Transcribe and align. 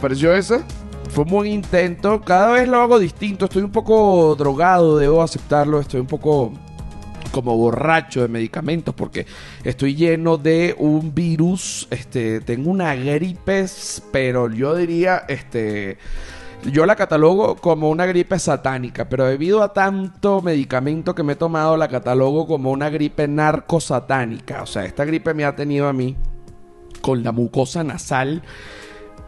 pareció 0.00 0.34
esa? 0.34 0.64
Fue 1.10 1.24
un 1.24 1.30
buen 1.30 1.46
intento. 1.50 2.20
Cada 2.22 2.52
vez 2.52 2.68
lo 2.68 2.80
hago 2.80 2.98
distinto. 2.98 3.44
Estoy 3.46 3.62
un 3.62 3.72
poco 3.72 4.34
drogado, 4.36 4.98
debo 4.98 5.22
aceptarlo. 5.22 5.80
Estoy 5.80 6.00
un 6.00 6.06
poco 6.06 6.52
como 7.30 7.56
borracho 7.56 8.22
de 8.22 8.28
medicamentos 8.28 8.94
porque 8.94 9.26
estoy 9.64 9.94
lleno 9.94 10.36
de 10.36 10.74
un 10.78 11.14
virus, 11.14 11.86
este, 11.90 12.40
tengo 12.40 12.70
una 12.70 12.94
gripe, 12.94 13.66
pero 14.10 14.50
yo 14.50 14.74
diría, 14.74 15.24
este, 15.28 15.98
yo 16.64 16.86
la 16.86 16.96
catalogo 16.96 17.56
como 17.56 17.90
una 17.90 18.06
gripe 18.06 18.38
satánica, 18.38 19.08
pero 19.08 19.26
debido 19.26 19.62
a 19.62 19.72
tanto 19.72 20.42
medicamento 20.42 21.14
que 21.14 21.22
me 21.22 21.34
he 21.34 21.36
tomado, 21.36 21.76
la 21.76 21.88
catalogo 21.88 22.46
como 22.46 22.70
una 22.70 22.90
gripe 22.90 23.28
narcosatánica. 23.28 24.62
O 24.62 24.66
sea, 24.66 24.84
esta 24.84 25.04
gripe 25.04 25.34
me 25.34 25.44
ha 25.44 25.56
tenido 25.56 25.88
a 25.88 25.92
mí 25.92 26.16
con 27.00 27.22
la 27.22 27.32
mucosa 27.32 27.82
nasal 27.82 28.42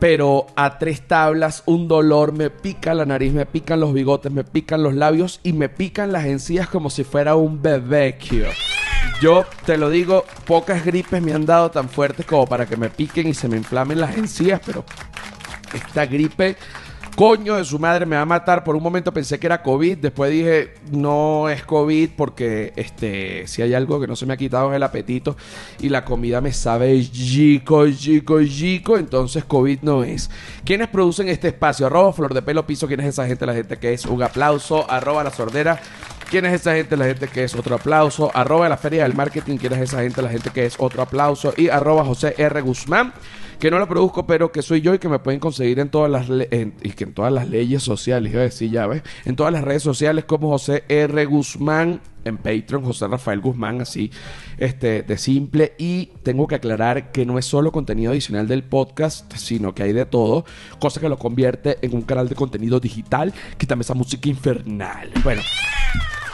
pero 0.02 0.48
a 0.56 0.80
tres 0.80 1.02
tablas, 1.02 1.62
un 1.65 1.87
dolor, 1.87 2.33
me 2.33 2.51
pica 2.51 2.92
la 2.92 3.06
nariz, 3.06 3.33
me 3.33 3.47
pican 3.47 3.78
los 3.78 3.95
bigotes, 3.95 4.33
me 4.33 4.42
pican 4.42 4.83
los 4.83 4.95
labios 4.95 5.39
y 5.45 5.53
me 5.53 5.69
pican 5.69 6.11
las 6.11 6.25
encías 6.25 6.69
como 6.69 6.91
si 6.91 7.05
fuera 7.05 7.36
un 7.36 7.62
bebé, 7.62 8.19
Yo 9.20 9.45
te 9.64 9.77
lo 9.77 9.91
digo, 9.91 10.25
pocas 10.45 10.84
gripes 10.84 11.23
me 11.23 11.33
han 11.33 11.47
dado 11.47 11.70
tan 11.70 11.89
fuertes 11.89 12.27
como 12.27 12.48
para 12.48 12.67
que 12.67 12.77
me 12.77 12.91
piquen 12.91 13.28
y 13.28 13.34
se 13.34 13.47
me 13.47 13.56
inflamen 13.56 14.00
las 14.00 14.17
encías, 14.17 14.61
pero 14.67 14.84
esta 15.73 16.05
gripe 16.06 16.56
coño 17.16 17.56
de 17.56 17.64
su 17.64 17.78
madre 17.78 18.06
me 18.06 18.16
va 18.16 18.22
a 18.22 18.27
matar. 18.27 18.64
Por 18.64 18.77
un 18.77 18.82
momento 18.82 19.12
pensé 19.12 19.38
que 19.38 19.46
era 19.46 19.62
COVID, 19.62 19.98
después 19.98 20.30
dije, 20.30 20.74
no 20.91 21.48
es 21.48 21.64
COVID 21.64 22.10
porque 22.16 22.72
este, 22.77 23.46
si 23.46 23.62
hay 23.62 23.74
algo 23.74 24.00
que 24.00 24.06
no 24.06 24.16
se 24.16 24.27
me 24.27 24.34
ha 24.34 24.36
quitado 24.36 24.70
es 24.70 24.77
el 24.77 24.82
apetito 24.82 25.36
y 25.80 25.88
la 25.88 26.05
comida 26.05 26.40
me 26.40 26.52
sabe 26.52 27.02
chico, 27.02 27.90
chico, 27.90 28.42
chico, 28.44 28.96
entonces 28.98 29.44
COVID 29.44 29.80
no 29.83 30.05
es. 30.05 30.30
¿Quiénes 30.64 30.88
producen 30.88 31.28
este 31.28 31.48
espacio? 31.48 31.86
Arroba 31.86 32.12
Flor 32.12 32.34
de 32.34 32.42
Pelo 32.42 32.66
Piso, 32.66 32.86
¿quién 32.86 33.00
es 33.00 33.06
esa 33.06 33.27
gente? 33.27 33.46
La 33.46 33.55
gente 33.55 33.78
que 33.78 33.92
es 33.92 34.06
un 34.06 34.22
aplauso, 34.22 34.90
arroba 34.90 35.24
la 35.24 35.30
sordera. 35.30 35.80
¿Quién 36.33 36.47
es 36.47 36.62
esa 36.62 36.75
gente? 36.77 36.97
La 36.97 37.05
gente 37.05 37.28
que 37.28 37.44
es 37.44 37.55
otro 37.55 37.75
aplauso. 37.75 38.30
Arroba 38.33 38.66
la 38.66 38.78
Feria 38.78 39.02
del 39.02 39.12
Marketing. 39.12 39.58
¿Quién 39.58 39.75
es 39.75 39.80
esa 39.80 40.00
gente? 40.00 40.22
La 40.22 40.30
gente 40.30 40.48
que 40.48 40.64
es 40.64 40.77
otro 40.78 41.02
aplauso. 41.02 41.52
Y 41.58 41.69
arroba 41.69 42.06
José 42.06 42.34
R. 42.39 42.62
Guzmán 42.62 43.12
que 43.58 43.70
no 43.70 43.78
la 43.78 43.86
produzco, 43.86 44.27
pero 44.27 44.50
que 44.50 44.62
soy 44.62 44.80
yo 44.80 44.94
y 44.94 44.98
que 44.98 45.11
me 45.11 45.19
pueden 45.19 45.39
conseguir 45.39 45.78
en 45.78 45.91
todas 45.91 46.11
las 46.11 46.27
y 46.83 46.91
que 46.92 47.05
en 47.05 47.12
todas 47.12 47.33
las 47.33 47.48
leyes 47.48 47.83
sociales, 47.83 48.33
iba 48.33 48.41
a 48.41 48.44
decir 48.44 48.70
ya, 48.70 48.86
¿ves? 48.86 49.02
En 49.27 49.36
todas 49.36 49.52
las 49.52 49.62
redes 49.62 49.83
sociales 49.83 50.24
como 50.24 50.48
José 50.48 50.84
R. 50.89 51.27
Guzmán, 51.27 52.00
en 52.24 52.39
Patreon, 52.39 52.83
José 52.83 53.06
Rafael 53.06 53.41
Guzmán, 53.41 53.83
así, 53.83 54.11
este, 54.56 55.02
de 55.02 55.19
simple. 55.19 55.74
Y 55.78 56.06
tengo 56.22 56.48
que 56.48 56.55
aclarar 56.55 57.12
que 57.12 57.27
no 57.27 57.39
es 57.39 57.44
solo 57.44 57.70
contenido 57.70 58.11
adicional 58.11 58.48
del 58.48 58.64
podcast, 58.64 59.33
sino 59.36 59.74
que 59.74 59.83
hay 59.83 59.92
de 59.92 60.06
todo, 60.06 60.44
cosa 60.80 60.98
que 60.98 61.11
lo 61.11 61.19
convierte 61.19 61.78
en 61.83 61.94
un 61.94 62.02
canal 62.02 62.28
de 62.28 62.34
contenido 62.34 62.80
digital, 62.80 63.34
que 63.58 63.67
también 63.67 63.83
esa 63.83 63.94
música 63.94 64.28
infernal. 64.28 65.12
Bueno, 65.22 65.42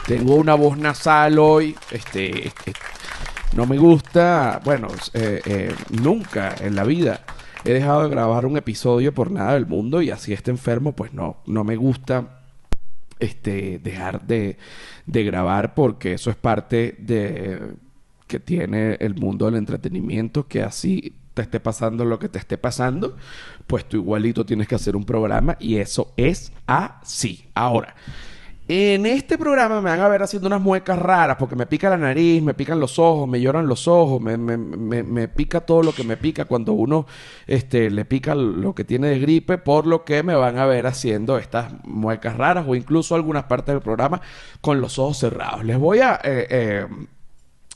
tengo 0.09 0.37
una 0.37 0.55
voz 0.55 0.75
nasal 0.75 1.37
hoy, 1.37 1.75
este, 1.91 2.47
este 2.47 2.73
no 3.55 3.67
me 3.67 3.77
gusta, 3.77 4.59
bueno, 4.65 4.87
eh, 5.13 5.39
eh, 5.45 5.75
nunca 6.01 6.55
en 6.59 6.75
la 6.75 6.83
vida 6.83 7.21
he 7.63 7.73
dejado 7.73 8.01
de 8.01 8.09
grabar 8.09 8.47
un 8.47 8.57
episodio 8.57 9.13
por 9.13 9.29
nada 9.29 9.53
del 9.53 9.67
mundo 9.67 10.01
y 10.01 10.09
así 10.09 10.33
esté 10.33 10.49
enfermo, 10.49 10.93
pues 10.93 11.13
no, 11.13 11.37
no 11.45 11.63
me 11.63 11.75
gusta 11.75 12.41
este, 13.19 13.77
dejar 13.77 14.25
de, 14.25 14.57
de 15.05 15.23
grabar 15.23 15.75
porque 15.75 16.13
eso 16.13 16.31
es 16.31 16.35
parte 16.35 16.95
de 16.97 17.75
que 18.25 18.39
tiene 18.39 18.95
el 18.95 19.13
mundo 19.13 19.45
del 19.45 19.57
entretenimiento, 19.57 20.47
que 20.47 20.63
así 20.63 21.13
te 21.35 21.43
esté 21.43 21.59
pasando 21.59 22.03
lo 22.03 22.17
que 22.17 22.29
te 22.29 22.39
esté 22.39 22.57
pasando, 22.57 23.15
pues 23.67 23.85
tú 23.87 23.97
igualito 23.97 24.43
tienes 24.43 24.67
que 24.67 24.73
hacer 24.73 24.95
un 24.95 25.05
programa 25.05 25.55
y 25.59 25.75
eso 25.75 26.13
es 26.17 26.51
así. 26.65 27.45
Ahora, 27.53 27.93
en 28.71 29.07
este 29.07 29.39
programa 29.39 29.81
me 29.81 29.89
van 29.89 29.99
a 29.99 30.07
ver 30.07 30.21
haciendo 30.21 30.45
unas 30.45 30.61
muecas 30.61 30.99
raras 30.99 31.37
porque 31.39 31.55
me 31.55 31.65
pica 31.65 31.89
la 31.89 31.97
nariz, 31.97 32.43
me 32.43 32.53
pican 32.53 32.79
los 32.79 32.99
ojos, 32.99 33.27
me 33.27 33.41
lloran 33.41 33.65
los 33.65 33.87
ojos, 33.87 34.21
me, 34.21 34.37
me, 34.37 34.57
me, 34.57 35.27
pica 35.27 35.61
todo 35.61 35.81
lo 35.81 35.91
que 35.91 36.03
me 36.03 36.17
pica 36.17 36.45
cuando 36.45 36.73
uno 36.73 37.07
este, 37.47 37.89
le 37.89 38.05
pica 38.05 38.35
lo 38.35 38.75
que 38.75 38.83
tiene 38.83 39.07
de 39.07 39.19
gripe, 39.19 39.57
por 39.57 39.87
lo 39.87 40.05
que 40.05 40.21
me 40.21 40.35
van 40.35 40.59
a 40.59 40.67
ver 40.67 40.85
haciendo 40.85 41.39
estas 41.39 41.83
muecas 41.83 42.37
raras 42.37 42.65
o 42.67 42.75
incluso 42.75 43.15
algunas 43.15 43.45
partes 43.45 43.73
del 43.73 43.81
programa 43.81 44.21
con 44.61 44.81
los 44.81 44.99
ojos 44.99 45.17
cerrados. 45.17 45.65
Les 45.65 45.79
voy 45.79 46.01
a 46.01 46.19
eh, 46.23 46.45
eh, 46.51 46.87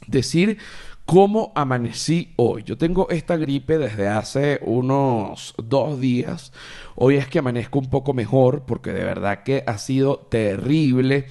decir 0.06 0.60
¿Cómo 1.06 1.52
amanecí 1.54 2.34
hoy? 2.38 2.64
Yo 2.64 2.78
tengo 2.78 3.10
esta 3.10 3.36
gripe 3.36 3.78
desde 3.78 4.08
hace 4.08 4.60
unos 4.64 5.54
dos 5.58 6.00
días. 6.00 6.54
Hoy 6.96 7.18
es 7.18 7.28
que 7.28 7.40
amanezco 7.40 7.78
un 7.78 7.90
poco 7.90 8.14
mejor 8.14 8.64
porque 8.66 8.94
de 8.94 9.04
verdad 9.04 9.44
que 9.44 9.64
ha 9.68 9.78
sido 9.78 10.18
terrible. 10.18 11.26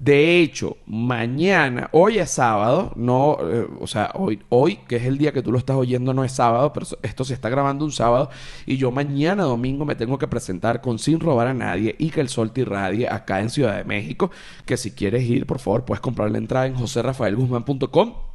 De 0.00 0.40
hecho, 0.40 0.78
mañana, 0.86 1.90
hoy 1.92 2.18
es 2.18 2.30
sábado, 2.30 2.92
no, 2.96 3.36
eh, 3.42 3.68
o 3.80 3.86
sea, 3.86 4.12
hoy, 4.14 4.40
hoy, 4.48 4.78
que 4.88 4.96
es 4.96 5.04
el 5.04 5.18
día 5.18 5.32
que 5.32 5.42
tú 5.42 5.52
lo 5.52 5.58
estás 5.58 5.76
oyendo, 5.76 6.12
no 6.14 6.24
es 6.24 6.32
sábado, 6.32 6.72
pero 6.72 6.86
esto 7.02 7.24
se 7.24 7.34
está 7.34 7.48
grabando 7.50 7.84
un 7.84 7.92
sábado, 7.92 8.30
y 8.66 8.78
yo 8.78 8.90
mañana 8.90 9.44
domingo 9.44 9.84
me 9.84 9.94
tengo 9.94 10.18
que 10.18 10.26
presentar 10.26 10.80
con 10.80 10.98
Sin 10.98 11.20
Robar 11.20 11.46
a 11.46 11.54
Nadie 11.54 11.94
y 11.98 12.10
que 12.10 12.20
el 12.20 12.28
sol 12.28 12.52
te 12.52 12.62
irradie 12.62 13.08
acá 13.08 13.40
en 13.40 13.50
Ciudad 13.50 13.76
de 13.76 13.84
México, 13.84 14.32
que 14.66 14.76
si 14.76 14.90
quieres 14.90 15.22
ir, 15.22 15.46
por 15.46 15.60
favor, 15.60 15.84
puedes 15.84 16.00
comprar 16.00 16.32
la 16.32 16.38
entrada 16.38 16.66
en 16.66 16.74
joserrafaelguzmán.com 16.74 18.31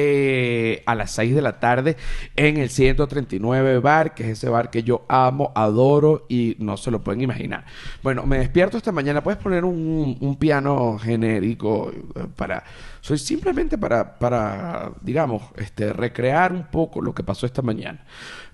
eh, 0.00 0.82
a 0.86 0.94
las 0.94 1.10
6 1.10 1.34
de 1.34 1.42
la 1.42 1.58
tarde 1.58 1.96
en 2.36 2.56
el 2.56 2.70
139 2.70 3.80
bar, 3.80 4.14
que 4.14 4.22
es 4.22 4.38
ese 4.38 4.48
bar 4.48 4.70
que 4.70 4.84
yo 4.84 5.04
amo, 5.08 5.50
adoro 5.56 6.24
y 6.28 6.54
no 6.60 6.76
se 6.76 6.92
lo 6.92 7.02
pueden 7.02 7.20
imaginar. 7.20 7.64
Bueno, 8.02 8.24
me 8.24 8.38
despierto 8.38 8.76
esta 8.76 8.92
mañana, 8.92 9.24
puedes 9.24 9.40
poner 9.40 9.64
un, 9.64 10.36
piano 10.38 10.98
genérico 10.98 11.90
eh, 11.90 12.26
para, 12.36 12.62
soy 13.00 13.18
simplemente 13.18 13.76
para, 13.76 14.18
para, 14.18 14.92
digamos, 15.00 15.42
este, 15.56 15.92
recrear 15.92 16.52
un 16.52 16.66
poco 16.66 17.02
lo 17.02 17.12
que 17.12 17.24
pasó 17.24 17.44
esta 17.44 17.62
mañana. 17.62 18.04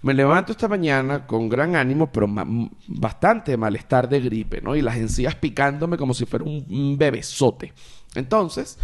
Me 0.00 0.15
levanto 0.15 0.53
esta 0.53 0.66
mañana 0.66 1.27
con 1.27 1.50
gran 1.50 1.77
ánimo, 1.77 2.10
pero 2.10 2.27
bastante 2.88 3.56
malestar 3.59 4.09
de 4.09 4.21
gripe, 4.21 4.62
¿no? 4.62 4.75
Y 4.75 4.81
las 4.81 4.97
encías 4.97 5.34
picándome 5.34 5.99
como 5.99 6.15
si 6.15 6.25
fuera 6.25 6.47
un, 6.47 6.65
un 6.71 6.97
bebesote. 6.97 7.75
Entonces, 8.15 8.78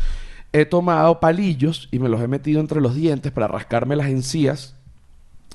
he 0.53 0.65
tomado 0.65 1.21
palillos 1.21 1.89
y 1.93 1.99
me 1.99 2.09
los 2.09 2.21
he 2.21 2.29
metido 2.29 2.61
entre 2.61 2.81
los 2.81 2.95
dientes 2.95 3.33
para 3.33 3.49
rascarme 3.49 3.97
las 3.97 4.09
encías 4.09 4.75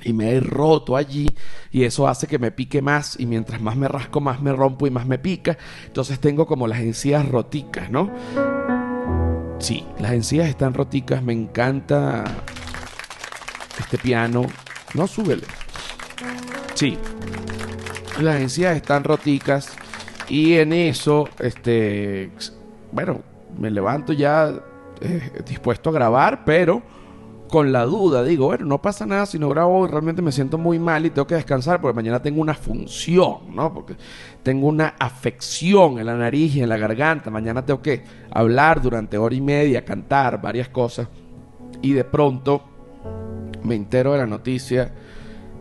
y 0.03 0.13
me 0.13 0.31
he 0.31 0.39
roto 0.39 0.95
allí 0.95 1.28
y 1.72 1.83
eso 1.83 2.07
hace 2.07 2.28
que 2.28 2.39
me 2.39 2.51
pique 2.51 2.81
más 2.81 3.19
y 3.19 3.25
mientras 3.25 3.61
más 3.61 3.75
me 3.75 3.88
rasco 3.88 4.22
más 4.22 4.41
me 4.41 4.53
rompo 4.53 4.88
y 4.88 4.91
más 4.91 5.06
me 5.06 5.17
pica. 5.17 5.57
Entonces 5.85 6.19
tengo 6.19 6.45
como 6.45 6.67
las 6.67 6.79
encías 6.79 7.28
roticas, 7.28 7.89
¿no? 7.89 8.11
Sí, 9.59 9.85
las 10.00 10.11
encías 10.11 10.47
están 10.47 10.73
roticas, 10.73 11.23
me 11.23 11.33
encanta 11.33 12.23
este 13.79 13.97
piano. 13.97 14.45
No, 14.94 15.07
súbele. 15.07 15.45
Sí, 16.73 16.97
las 18.19 18.39
encías 18.42 18.75
están 18.75 19.03
roticas 19.03 19.75
y 20.30 20.53
en 20.53 20.74
eso, 20.74 21.30
este, 21.39 22.31
bueno, 22.92 23.21
me 23.57 23.71
levanto 23.71 24.13
ya 24.13 24.53
eh, 25.01 25.44
dispuesto 25.45 25.89
a 25.89 25.94
grabar, 25.94 26.44
pero 26.45 26.81
con 27.47 27.71
la 27.71 27.86
duda, 27.86 28.24
digo, 28.24 28.47
bueno, 28.47 28.65
no 28.65 28.81
pasa 28.81 29.06
nada 29.06 29.25
si 29.25 29.38
no 29.38 29.50
grabo 29.50 29.80
hoy, 29.80 29.89
realmente 29.89 30.21
me 30.21 30.31
siento 30.31 30.57
muy 30.57 30.80
mal 30.80 31.06
y 31.06 31.12
tengo 31.12 31.27
que 31.27 31.36
descansar 31.36 31.80
porque 31.80 31.95
mañana 31.95 32.21
tengo 32.21 32.42
una 32.42 32.56
función, 32.56 33.56
¿no? 33.56 33.74
Porque 33.74 33.95
tengo 34.44 34.68
una 34.68 34.95
afección 35.00 36.00
en 36.00 36.07
la 36.07 36.15
nariz 36.15 36.56
y 36.56 36.62
en 36.62 36.69
la 36.69 36.77
garganta, 36.77 37.30
mañana 37.30 37.65
tengo 37.65 37.81
que 37.81 38.03
hablar 38.31 38.81
durante 38.81 39.18
hora 39.18 39.36
y 39.36 39.42
media, 39.42 39.86
cantar 39.86 40.42
varias 40.42 40.69
cosas 40.69 41.07
y 41.81 41.94
de 41.94 42.03
pronto 42.03 42.63
me 43.63 43.75
entero 43.75 44.13
de 44.13 44.19
la 44.19 44.27
noticia 44.27 44.94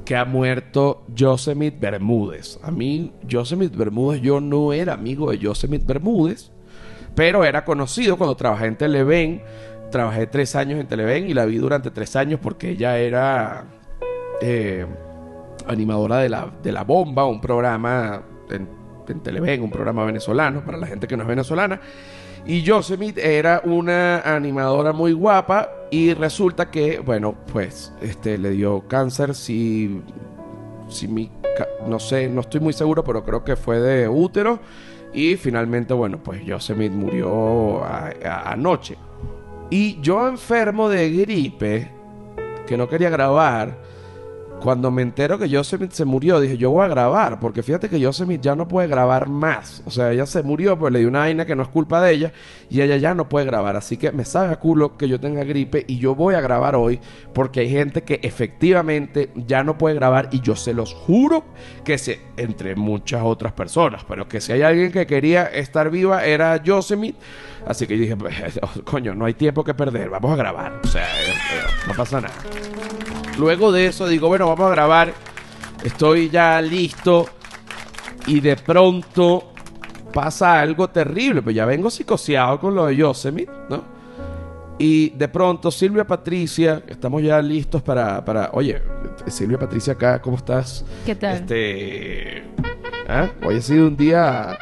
que 0.04 0.16
ha 0.16 0.24
muerto 0.24 1.04
Yosemite 1.14 1.78
Bermúdez. 1.78 2.58
A 2.62 2.70
mí, 2.70 3.12
Yosemite 3.26 3.76
Bermúdez, 3.76 4.20
yo 4.20 4.40
no 4.40 4.72
era 4.72 4.94
amigo 4.94 5.30
de 5.30 5.38
Yosemite 5.38 5.84
Bermúdez 5.86 6.53
pero 7.14 7.44
era 7.44 7.64
conocido 7.64 8.16
cuando 8.16 8.36
trabajé 8.36 8.66
en 8.66 8.76
Televen. 8.76 9.42
Trabajé 9.90 10.26
tres 10.26 10.56
años 10.56 10.80
en 10.80 10.86
Televen 10.88 11.28
y 11.28 11.34
la 11.34 11.44
vi 11.44 11.58
durante 11.58 11.90
tres 11.90 12.16
años 12.16 12.40
porque 12.42 12.70
ella 12.70 12.98
era 12.98 13.64
eh, 14.40 14.84
animadora 15.68 16.18
de 16.18 16.28
la, 16.28 16.52
de 16.62 16.72
la 16.72 16.82
Bomba, 16.82 17.26
un 17.26 17.40
programa 17.40 18.22
en, 18.50 18.68
en 19.06 19.20
Televen, 19.20 19.62
un 19.62 19.70
programa 19.70 20.04
venezolano 20.04 20.64
para 20.64 20.78
la 20.78 20.86
gente 20.86 21.06
que 21.06 21.16
no 21.16 21.22
es 21.22 21.28
venezolana. 21.28 21.80
Y 22.46 22.62
Yosemite 22.62 23.38
era 23.38 23.62
una 23.64 24.20
animadora 24.20 24.92
muy 24.92 25.12
guapa 25.12 25.70
y 25.90 26.12
resulta 26.12 26.70
que, 26.70 26.98
bueno, 26.98 27.34
pues 27.52 27.92
este, 28.02 28.36
le 28.36 28.50
dio 28.50 28.86
cáncer, 28.86 29.34
si, 29.34 30.02
si 30.88 31.08
mi, 31.08 31.30
no 31.86 31.98
sé, 31.98 32.28
no 32.28 32.42
estoy 32.42 32.60
muy 32.60 32.74
seguro, 32.74 33.02
pero 33.02 33.24
creo 33.24 33.44
que 33.44 33.56
fue 33.56 33.80
de 33.80 34.08
útero. 34.08 34.60
Y 35.14 35.36
finalmente, 35.36 35.94
bueno, 35.94 36.18
pues 36.18 36.44
Yosemite 36.44 36.94
murió 36.94 37.84
anoche. 37.84 38.96
Y 39.70 40.00
yo 40.00 40.28
enfermo 40.28 40.88
de 40.88 41.10
gripe, 41.10 41.90
que 42.66 42.76
no 42.76 42.88
quería 42.88 43.10
grabar, 43.10 43.78
cuando 44.60 44.90
me 44.90 45.02
entero 45.02 45.38
que 45.38 45.48
Yosemite 45.48 45.94
se 45.94 46.04
murió, 46.04 46.40
dije, 46.40 46.56
yo 46.56 46.70
voy 46.70 46.84
a 46.84 46.88
grabar, 46.88 47.38
porque 47.38 47.62
fíjate 47.62 47.88
que 47.88 48.00
Yosemite 48.00 48.42
ya 48.42 48.56
no 48.56 48.66
puede 48.66 48.88
grabar 48.88 49.28
más. 49.28 49.82
O 49.84 49.90
sea, 49.90 50.10
ella 50.10 50.24
se 50.24 50.42
murió, 50.42 50.78
pues 50.78 50.92
le 50.92 51.00
dio 51.00 51.08
una 51.08 51.20
vaina 51.20 51.44
que 51.44 51.54
no 51.54 51.62
es 51.62 51.68
culpa 51.68 52.00
de 52.00 52.12
ella, 52.12 52.32
y 52.70 52.80
ella 52.80 52.96
ya 52.96 53.14
no 53.14 53.28
puede 53.28 53.44
grabar. 53.44 53.76
Así 53.76 53.96
que 53.98 54.10
me 54.12 54.24
sabe 54.24 54.52
a 54.52 54.56
culo 54.56 54.96
que 54.96 55.06
yo 55.06 55.20
tenga 55.20 55.44
gripe 55.44 55.84
y 55.86 55.98
yo 55.98 56.14
voy 56.14 56.34
a 56.34 56.40
grabar 56.40 56.76
hoy, 56.76 56.98
porque 57.34 57.60
hay 57.60 57.70
gente 57.70 58.04
que 58.04 58.20
efectivamente 58.22 59.30
ya 59.34 59.62
no 59.64 59.76
puede 59.76 59.96
grabar, 59.96 60.28
y 60.32 60.40
yo 60.40 60.56
se 60.56 60.72
los 60.72 60.94
juro 60.94 61.44
que 61.84 61.98
se, 61.98 62.20
entre 62.38 62.74
muchas 62.74 63.22
otras 63.22 63.52
personas, 63.52 64.04
pero 64.08 64.28
que 64.28 64.40
si 64.40 64.52
hay 64.52 64.62
alguien 64.62 64.92
que 64.92 65.06
quería 65.06 65.44
estar 65.44 65.90
viva 65.90 66.24
era 66.24 66.62
Yosemite. 66.62 67.18
Así 67.66 67.86
que 67.86 67.96
yo 67.96 68.02
dije, 68.02 68.16
pues, 68.16 68.34
coño, 68.84 69.14
no 69.14 69.24
hay 69.24 69.34
tiempo 69.34 69.64
que 69.64 69.74
perder, 69.74 70.10
vamos 70.10 70.32
a 70.32 70.36
grabar. 70.36 70.80
O 70.82 70.86
sea, 70.86 71.04
eh, 71.04 71.32
eh, 71.32 71.62
no 71.86 71.94
pasa 71.94 72.20
nada. 72.20 72.34
Luego 73.38 73.72
de 73.72 73.86
eso 73.86 74.06
digo, 74.06 74.28
bueno, 74.28 74.48
vamos 74.48 74.66
a 74.66 74.70
grabar. 74.70 75.12
Estoy 75.82 76.30
ya 76.30 76.60
listo. 76.60 77.28
Y 78.26 78.40
de 78.40 78.56
pronto 78.56 79.52
pasa 80.12 80.60
algo 80.60 80.88
terrible. 80.88 81.42
Pues 81.42 81.56
ya 81.56 81.66
vengo 81.66 81.90
psicoseado 81.90 82.58
con 82.60 82.74
lo 82.74 82.86
de 82.86 82.96
Yosemite, 82.96 83.52
¿no? 83.68 83.94
Y 84.78 85.10
de 85.10 85.28
pronto 85.28 85.70
Silvia 85.70 86.04
Patricia, 86.04 86.82
estamos 86.86 87.22
ya 87.22 87.40
listos 87.40 87.82
para, 87.82 88.24
para... 88.24 88.50
Oye, 88.52 88.82
Silvia 89.26 89.58
Patricia 89.58 89.92
acá, 89.92 90.20
¿cómo 90.20 90.36
estás? 90.36 90.84
¿Qué 91.06 91.14
tal? 91.14 91.36
Este... 91.36 92.42
¿ah? 93.08 93.28
Hoy 93.44 93.58
ha 93.58 93.62
sido 93.62 93.86
un 93.86 93.96
día... 93.96 94.58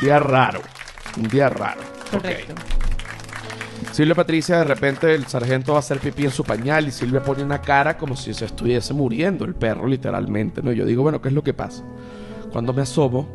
Día 0.00 0.18
raro. 0.18 0.60
Un 1.18 1.28
día 1.28 1.48
raro. 1.50 1.80
Correcto. 2.10 2.54
Silvia 3.92 4.14
Patricia, 4.14 4.56
de 4.56 4.64
repente 4.64 5.14
el 5.14 5.26
sargento 5.26 5.72
va 5.72 5.78
a 5.78 5.80
hacer 5.80 5.98
pipí 5.98 6.24
en 6.24 6.30
su 6.30 6.44
pañal 6.44 6.88
y 6.88 6.90
Silvia 6.90 7.22
pone 7.22 7.44
una 7.44 7.60
cara 7.60 7.98
como 7.98 8.16
si 8.16 8.32
se 8.32 8.46
estuviese 8.46 8.94
muriendo 8.94 9.44
el 9.44 9.54
perro, 9.54 9.86
literalmente. 9.86 10.62
¿no? 10.62 10.72
Yo 10.72 10.86
digo, 10.86 11.02
bueno, 11.02 11.20
¿qué 11.20 11.28
es 11.28 11.34
lo 11.34 11.44
que 11.44 11.52
pasa? 11.52 11.84
Cuando 12.50 12.72
me 12.72 12.80
asomo, 12.80 13.28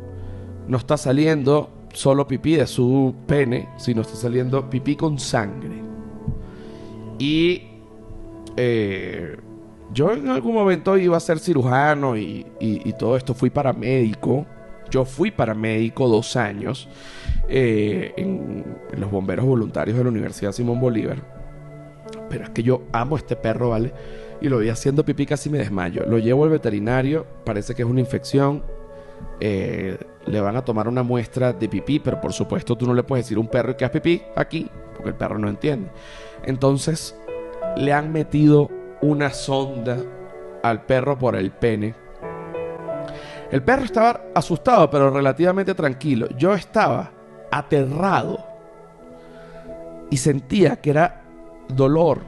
no 0.68 0.77
está 0.77 0.98
saliendo 0.98 1.69
solo 1.94 2.27
pipí 2.27 2.56
de 2.56 2.65
su 2.65 3.13
pene, 3.27 3.69
sino 3.77 4.01
está 4.01 4.15
saliendo 4.15 4.68
pipí 4.68 4.95
con 4.95 5.19
sangre. 5.19 5.80
Y 7.19 7.62
eh, 8.57 9.38
yo 9.94 10.12
en 10.12 10.27
algún 10.27 10.56
momento 10.56 10.98
iba 10.98 11.18
a 11.18 11.19
ser 11.19 11.38
cirujano 11.38 12.18
y, 12.18 12.48
y, 12.59 12.89
y 12.89 12.94
todo 12.94 13.15
esto, 13.15 13.36
fui 13.36 13.51
paramédico. 13.51 14.48
Yo 14.89 15.06
fui 15.06 15.31
paramédico 15.31 16.07
dos 16.07 16.36
años 16.36 16.88
eh, 17.48 18.13
en, 18.18 18.66
los 18.98 19.12
bomberos 19.12 19.45
voluntarios 19.45 19.98
de 19.98 20.04
la 20.04 20.10
Universidad 20.10 20.51
Simón 20.51 20.80
Bolívar. 20.80 21.18
Pero 22.30 22.45
es 22.45 22.50
que 22.51 22.63
yo 22.63 22.84
amo 22.92 23.18
este 23.18 23.36
perro, 23.36 23.69
¿vale? 23.69 23.94
Y 24.42 24.50
lo 24.50 24.60
vi 24.60 24.69
haciendo 24.69 25.04
pipí 25.04 25.25
casi 25.25 25.50
me 25.50 25.60
desmayo. 25.60 26.06
Lo 26.06 26.19
llevo 26.19 26.44
al 26.44 26.50
veterinario, 26.50 27.25
parece 27.45 27.74
que 27.75 27.81
es 27.81 27.88
una 27.88 28.00
infección. 28.00 28.63
eh, 29.39 29.98
le 30.28 30.42
van 30.42 30.57
a 30.57 30.66
tomar 30.66 30.88
una 30.88 31.04
muestra 31.04 31.54
de 31.54 31.69
pipí, 31.69 32.00
pero 32.00 32.19
por 32.19 32.33
supuesto 32.33 32.75
tú 32.75 32.86
no 32.86 32.94
le 32.94 33.04
puedes 33.04 33.25
decir 33.25 33.38
a 33.38 33.42
un 33.42 33.48
perro 33.48 33.75
que 33.78 33.86
haz 33.86 33.92
pipí 33.92 34.22
aquí, 34.36 34.69
porque 34.94 35.10
el 35.10 35.16
perro 35.16 35.40
no 35.40 35.48
entiende. 35.48 35.90
Entonces 36.44 37.16
le 37.78 37.94
han 37.94 38.12
metido 38.12 38.69
una 39.01 39.30
sonda 39.31 39.98
al 40.63 40.86
perro 40.86 41.18
por 41.18 41.36
el 41.36 41.51
pene. 41.51 41.95
El 43.51 43.63
perro 43.63 43.83
estaba 43.83 44.21
asustado, 44.35 44.89
pero 44.89 45.09
relativamente 45.09 45.73
tranquilo. 45.73 46.27
Yo 46.38 46.53
estaba 46.53 47.11
aterrado 47.49 48.45
y 50.09 50.17
sentía 50.17 50.77
que 50.77 50.89
era 50.89 51.23
dolor 51.69 52.21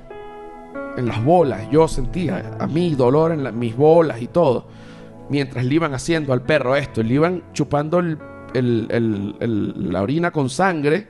en 0.95 1.07
las 1.07 1.23
bolas. 1.23 1.69
Yo 1.71 1.87
sentía 1.87 2.57
a 2.59 2.67
mí 2.67 2.95
dolor 2.95 3.33
en 3.33 3.57
mis 3.57 3.75
bolas 3.75 4.21
y 4.21 4.27
todo. 4.27 4.67
Mientras 5.29 5.65
le 5.65 5.75
iban 5.75 5.93
haciendo 5.93 6.33
al 6.33 6.41
perro 6.41 6.75
esto, 6.75 7.03
le 7.03 7.13
iban 7.13 7.43
chupando 7.53 8.01
la 8.01 10.01
orina 10.01 10.31
con 10.31 10.49
sangre. 10.49 11.07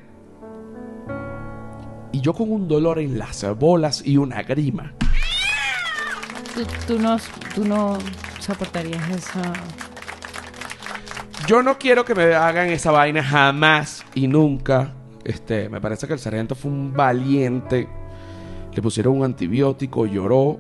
Y 2.11 2.21
yo 2.21 2.33
con 2.33 2.51
un 2.51 2.67
dolor 2.67 2.97
en 2.97 3.19
las 3.19 3.45
bolas 3.57 4.06
y 4.06 4.17
una 4.17 4.41
grima. 4.41 4.94
Tú, 6.88 7.00
no, 7.00 7.17
tú 7.53 7.63
no 7.63 7.97
soportarías 8.39 9.07
esa... 9.11 9.53
Yo 11.50 11.63
no 11.63 11.80
quiero 11.80 12.06
que 12.06 12.13
me 12.13 12.36
hagan 12.36 12.69
esa 12.69 12.92
vaina 12.92 13.24
jamás 13.24 14.06
y 14.13 14.28
nunca. 14.28 14.94
Este, 15.24 15.68
me 15.68 15.81
parece 15.81 16.06
que 16.06 16.13
el 16.13 16.19
sargento 16.19 16.54
fue 16.54 16.69
un 16.69 16.94
valiente. 16.94 17.88
Le 18.72 18.81
pusieron 18.84 19.18
un 19.18 19.24
antibiótico, 19.24 20.06
lloró. 20.06 20.60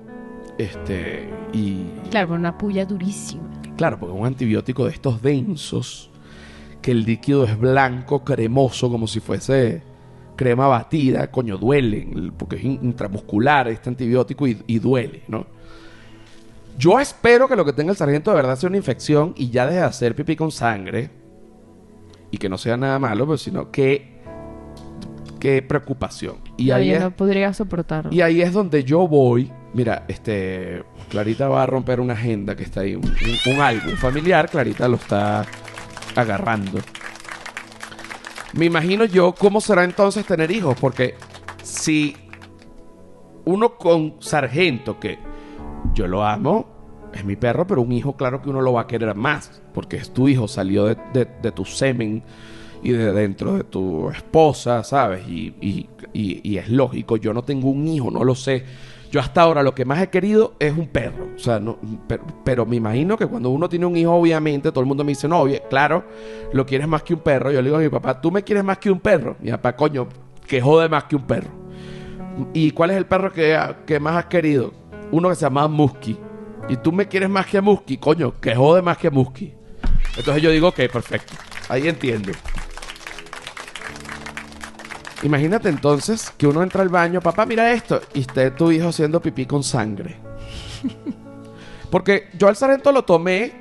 Este, 0.57 1.29
y 1.53 1.83
Claro, 2.09 2.33
una 2.33 2.57
puya 2.57 2.85
durísima. 2.85 3.43
claro, 3.77 3.99
porque 3.99 4.15
un 4.15 4.25
antibiótico 4.25 4.85
de 4.85 4.91
estos 4.93 5.21
densos, 5.21 6.09
que 6.81 6.89
el 6.89 7.03
líquido 7.03 7.43
es 7.45 7.55
blanco, 7.59 8.23
cremoso, 8.23 8.89
como 8.89 9.05
si 9.05 9.19
fuese 9.19 9.83
crema 10.35 10.65
batida, 10.67 11.29
coño, 11.29 11.57
duele, 11.59 12.31
porque 12.35 12.55
es 12.55 12.63
in- 12.63 12.79
intramuscular 12.81 13.67
este 13.67 13.89
antibiótico 13.89 14.47
y, 14.47 14.59
y 14.65 14.79
duele, 14.79 15.21
¿no? 15.27 15.45
Yo 16.79 16.97
espero 16.99 17.49
que 17.49 17.57
lo 17.57 17.65
que 17.65 17.73
tenga 17.73 17.91
el 17.91 17.97
sargento 17.97 18.31
de 18.31 18.37
verdad 18.37 18.55
sea 18.55 18.69
una 18.69 18.77
infección 18.77 19.33
y 19.35 19.49
ya 19.49 19.65
deje 19.65 19.79
de 19.79 19.83
hacer 19.85 20.15
pipí 20.15 20.37
con 20.37 20.49
sangre 20.49 21.09
y 22.31 22.37
que 22.37 22.47
no 22.47 22.57
sea 22.57 22.77
nada 22.77 22.97
malo, 22.99 23.25
pero 23.25 23.37
sino 23.37 23.69
que 23.69 24.17
qué 25.41 25.61
preocupación. 25.61 26.37
Y 26.55 26.67
No, 26.69 26.75
ahí 26.75 26.87
yo 26.89 26.95
es, 26.95 27.01
no 27.01 27.11
podría 27.11 27.53
soportarlo. 27.53 28.13
y 28.13 28.21
ahí 28.21 28.41
es 28.41 28.53
donde 28.53 28.85
yo 28.85 29.05
voy. 29.09 29.51
Mira, 29.73 30.05
este. 30.07 30.83
Clarita 31.09 31.49
va 31.49 31.63
a 31.63 31.65
romper 31.65 31.99
una 31.99 32.13
agenda 32.13 32.55
que 32.55 32.63
está 32.63 32.79
ahí. 32.81 32.95
Un, 32.95 33.03
un- 33.05 33.53
un 33.55 33.61
álbum 33.61 33.95
familiar. 33.97 34.49
Clarita 34.49 34.87
lo 34.87 34.95
está 34.95 35.45
agarrando. 36.15 36.79
Me 38.53 38.65
imagino 38.65 39.03
yo 39.05 39.33
cómo 39.33 39.59
será 39.59 39.83
entonces 39.83 40.25
tener 40.25 40.49
hijos. 40.51 40.77
Porque 40.79 41.15
si 41.61 42.15
uno 43.45 43.75
con 43.75 44.15
sargento, 44.21 44.99
que 44.99 45.19
yo 45.93 46.07
lo 46.07 46.23
amo, 46.25 46.67
es 47.13 47.25
mi 47.25 47.35
perro, 47.35 47.65
pero 47.67 47.81
un 47.81 47.91
hijo, 47.91 48.15
claro 48.15 48.41
que 48.41 48.49
uno 48.49 48.61
lo 48.61 48.73
va 48.73 48.81
a 48.81 48.87
querer 48.87 49.15
más. 49.15 49.61
Porque 49.73 49.97
es 49.97 50.11
tu 50.13 50.27
hijo, 50.27 50.47
salió 50.47 50.85
de, 50.85 50.97
de- 51.13 51.51
tu 51.51 51.65
semen 51.65 52.23
y 52.83 52.91
de 52.91 53.11
dentro 53.11 53.53
de 53.55 53.63
tu 53.63 54.09
esposa, 54.09 54.83
¿sabes? 54.83 55.27
Y, 55.27 55.53
y- 55.61 55.89
y- 56.13 56.41
y 56.43 56.57
es 56.57 56.69
lógico, 56.69 57.17
yo 57.17 57.33
no 57.33 57.43
tengo 57.43 57.69
un 57.69 57.87
hijo, 57.87 58.11
no 58.11 58.23
lo 58.23 58.35
sé. 58.35 58.63
Yo 59.11 59.19
hasta 59.19 59.41
ahora 59.41 59.63
lo 59.63 59.73
que 59.73 59.85
más 59.85 59.99
he 60.03 60.09
querido 60.09 60.53
es 60.59 60.71
un 60.77 60.87
perro. 60.87 61.29
O 61.35 61.39
sea, 61.39 61.59
no, 61.59 61.79
pero, 62.07 62.23
pero 62.43 62.65
me 62.67 62.75
imagino 62.75 63.17
que 63.17 63.25
cuando 63.25 63.49
uno 63.49 63.67
tiene 63.67 63.87
un 63.87 63.97
hijo, 63.97 64.13
obviamente, 64.13 64.71
todo 64.71 64.81
el 64.81 64.85
mundo 64.85 65.03
me 65.03 65.09
dice, 65.11 65.27
no, 65.27 65.39
obvio, 65.39 65.59
claro, 65.67 66.05
lo 66.53 66.63
quieres 66.65 66.87
más 66.87 67.01
que 67.01 67.15
un 67.15 67.21
perro. 67.21 67.51
Yo 67.51 67.59
le 67.61 67.69
digo 67.69 67.77
a 67.77 67.81
mi 67.81 67.89
papá, 67.89 68.21
¿tú 68.21 68.31
me 68.31 68.43
quieres 68.43 68.63
más 68.63 68.77
que 68.77 68.91
un 68.91 68.99
perro? 68.99 69.35
Mi 69.41 69.49
papá, 69.49 69.75
coño, 69.75 70.07
que 70.47 70.61
jode 70.61 70.87
más 70.89 71.05
que 71.05 71.15
un 71.15 71.23
perro. 71.23 71.49
¿Y 72.53 72.69
cuál 72.71 72.91
es 72.91 72.97
el 72.97 73.07
perro 73.07 73.31
que, 73.33 73.57
que 73.87 73.99
más 73.99 74.15
has 74.15 74.25
querido? 74.25 74.71
Uno 75.11 75.29
que 75.29 75.35
se 75.35 75.41
llama 75.41 75.67
Musky. 75.67 76.17
¿Y 76.67 76.77
tú 76.77 76.91
me 76.91 77.07
quieres 77.07 77.29
más 77.29 77.47
que 77.47 77.57
a 77.57 77.61
Musky? 77.61 77.97
Coño, 77.97 78.39
que 78.39 78.55
jode 78.55 78.81
más 78.81 78.97
que 78.97 79.07
a 79.07 79.11
Musky. 79.11 79.53
Entonces 80.17 80.43
yo 80.43 80.51
digo, 80.51 80.67
ok, 80.67 80.81
perfecto. 80.91 81.33
Ahí 81.67 81.87
entiendo. 81.87 82.31
Imagínate 85.23 85.67
entonces 85.67 86.31
que 86.37 86.47
uno 86.47 86.63
entra 86.63 86.81
al 86.81 86.89
baño, 86.89 87.19
papá, 87.19 87.45
mira 87.45 87.71
esto, 87.71 88.01
y 88.13 88.21
esté 88.21 88.51
tu 88.51 88.71
hijo 88.71 88.89
haciendo 88.89 89.21
pipí 89.21 89.45
con 89.45 89.63
sangre. 89.63 90.15
Porque 91.91 92.29
yo 92.37 92.47
al 92.47 92.55
sargento 92.55 92.91
lo 92.91 93.03
tomé 93.03 93.51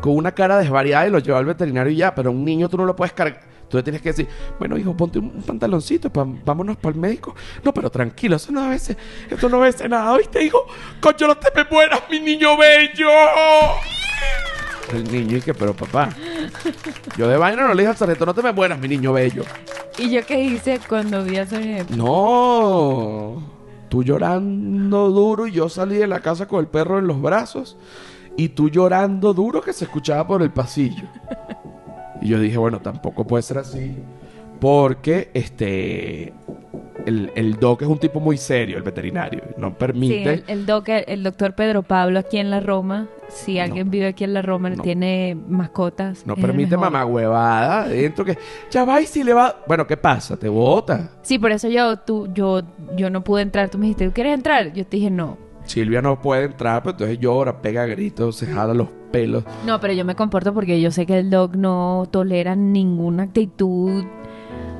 con 0.00 0.16
una 0.16 0.32
cara 0.32 0.58
desvariada 0.58 1.08
y 1.08 1.10
lo 1.10 1.18
llevé 1.18 1.38
al 1.38 1.46
veterinario 1.46 1.92
y 1.92 1.96
ya, 1.96 2.14
pero 2.14 2.30
un 2.30 2.44
niño 2.44 2.68
tú 2.68 2.76
no 2.76 2.84
lo 2.84 2.94
puedes 2.94 3.12
cargar. 3.12 3.53
Tú 3.74 3.78
le 3.78 3.82
tienes 3.82 4.02
que 4.02 4.10
decir, 4.10 4.28
bueno, 4.56 4.78
hijo, 4.78 4.96
ponte 4.96 5.18
un, 5.18 5.32
un 5.34 5.42
pantaloncito, 5.42 6.08
pa- 6.08 6.24
vámonos 6.44 6.76
para 6.76 6.94
el 6.94 7.00
médico. 7.00 7.34
No, 7.64 7.74
pero 7.74 7.90
tranquilo, 7.90 8.36
eso 8.36 8.52
no 8.52 8.68
veces, 8.68 8.96
esto 9.28 9.48
no 9.48 9.58
veces 9.58 9.90
nada, 9.90 10.16
¿viste, 10.16 10.44
hijo? 10.44 10.64
Coño, 11.00 11.26
no 11.26 11.36
te 11.36 11.48
me 11.56 11.64
mueras, 11.68 12.02
mi 12.08 12.20
niño 12.20 12.56
bello. 12.56 13.08
El 14.92 15.10
niño 15.10 15.38
y 15.38 15.40
que, 15.40 15.52
pero 15.54 15.74
papá, 15.74 16.10
yo 17.18 17.26
de 17.26 17.36
vaina 17.36 17.62
no 17.66 17.74
le 17.74 17.82
dije 17.82 17.90
al 17.90 17.96
sargento, 17.96 18.24
no 18.26 18.32
te 18.34 18.42
me 18.42 18.52
mueras, 18.52 18.78
mi 18.78 18.86
niño 18.86 19.12
bello. 19.12 19.42
¿Y 19.98 20.08
yo 20.08 20.24
qué 20.24 20.38
hice 20.40 20.78
cuando 20.88 21.24
vi 21.24 21.38
a 21.38 21.46
Sargento? 21.46 21.96
No, 21.96 23.42
tú 23.88 24.04
llorando 24.04 25.10
duro 25.10 25.48
y 25.48 25.50
yo 25.52 25.68
salí 25.68 25.96
de 25.96 26.06
la 26.06 26.20
casa 26.20 26.46
con 26.46 26.60
el 26.60 26.68
perro 26.68 27.00
en 27.00 27.08
los 27.08 27.20
brazos 27.20 27.76
y 28.36 28.50
tú 28.50 28.68
llorando 28.68 29.34
duro 29.34 29.60
que 29.62 29.72
se 29.72 29.84
escuchaba 29.86 30.28
por 30.28 30.42
el 30.42 30.50
pasillo. 30.52 31.08
Y 32.24 32.28
yo 32.30 32.40
dije, 32.40 32.56
bueno, 32.58 32.80
tampoco 32.80 33.24
puede 33.26 33.42
ser 33.44 33.58
así 33.58 33.94
porque 34.60 35.30
este 35.34 36.32
el, 37.06 37.30
el 37.34 37.56
doc 37.60 37.82
es 37.82 37.88
un 37.88 37.98
tipo 37.98 38.18
muy 38.18 38.38
serio, 38.38 38.78
el 38.78 38.82
veterinario. 38.82 39.42
No 39.58 39.68
Sí, 39.68 39.74
permite. 39.78 40.32
el, 40.32 40.44
el, 40.46 40.64
doc- 40.66 40.88
el 41.06 41.22
doctor 41.22 41.54
Pedro 41.54 41.82
Pablo 41.82 42.18
aquí 42.18 42.38
en 42.38 42.50
la 42.50 42.60
Roma, 42.60 43.08
si 43.28 43.58
alguien 43.58 43.90
vive 43.90 44.06
aquí 44.06 44.24
en 44.24 44.32
la 44.32 44.40
Roma, 44.40 44.70
No. 44.70 44.82
tiene 44.82 45.36
mascotas. 45.48 46.26
no 46.26 46.34
permite 46.34 46.76
huevada 47.04 47.88
dentro 47.88 48.24
que 48.24 48.38
ya 48.70 48.84
va 48.86 49.02
y 49.02 49.06
si 49.06 49.22
le 49.22 49.34
va. 49.34 49.54
Bueno, 49.66 49.86
¿qué 49.86 49.98
pasa? 49.98 50.38
Te 50.38 50.48
bota. 50.48 51.10
Sí, 51.20 51.38
por 51.38 51.52
eso 51.52 51.68
yo, 51.68 51.98
tú, 51.98 52.28
yo, 52.32 52.62
yo 52.96 53.10
no 53.10 53.22
pude 53.22 53.42
entrar. 53.42 53.68
Tú 53.68 53.76
me 53.76 53.84
dijiste, 53.84 54.06
¿tú 54.06 54.12
quieres 54.14 54.32
entrar? 54.32 54.72
Yo 54.72 54.86
te 54.86 54.96
dije, 54.96 55.10
no. 55.10 55.36
Silvia 55.64 56.02
no 56.02 56.20
puede 56.20 56.44
entrar, 56.44 56.82
pero 56.82 56.92
entonces 56.92 57.18
llora, 57.18 57.60
pega 57.62 57.86
gritos, 57.86 58.36
se 58.36 58.46
jala 58.46 58.74
los 58.74 58.88
pelos. 59.10 59.44
No, 59.66 59.80
pero 59.80 59.92
yo 59.94 60.04
me 60.04 60.14
comporto 60.14 60.52
porque 60.52 60.80
yo 60.80 60.90
sé 60.90 61.06
que 61.06 61.18
el 61.18 61.30
dog 61.30 61.56
no 61.56 62.06
tolera 62.10 62.54
ninguna 62.54 63.24
actitud 63.24 64.04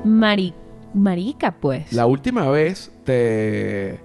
mari- 0.03 0.53
marica, 0.93 1.55
pues. 1.59 1.91
La 1.93 2.05
última 2.05 2.47
vez 2.49 2.91
te. 3.03 3.99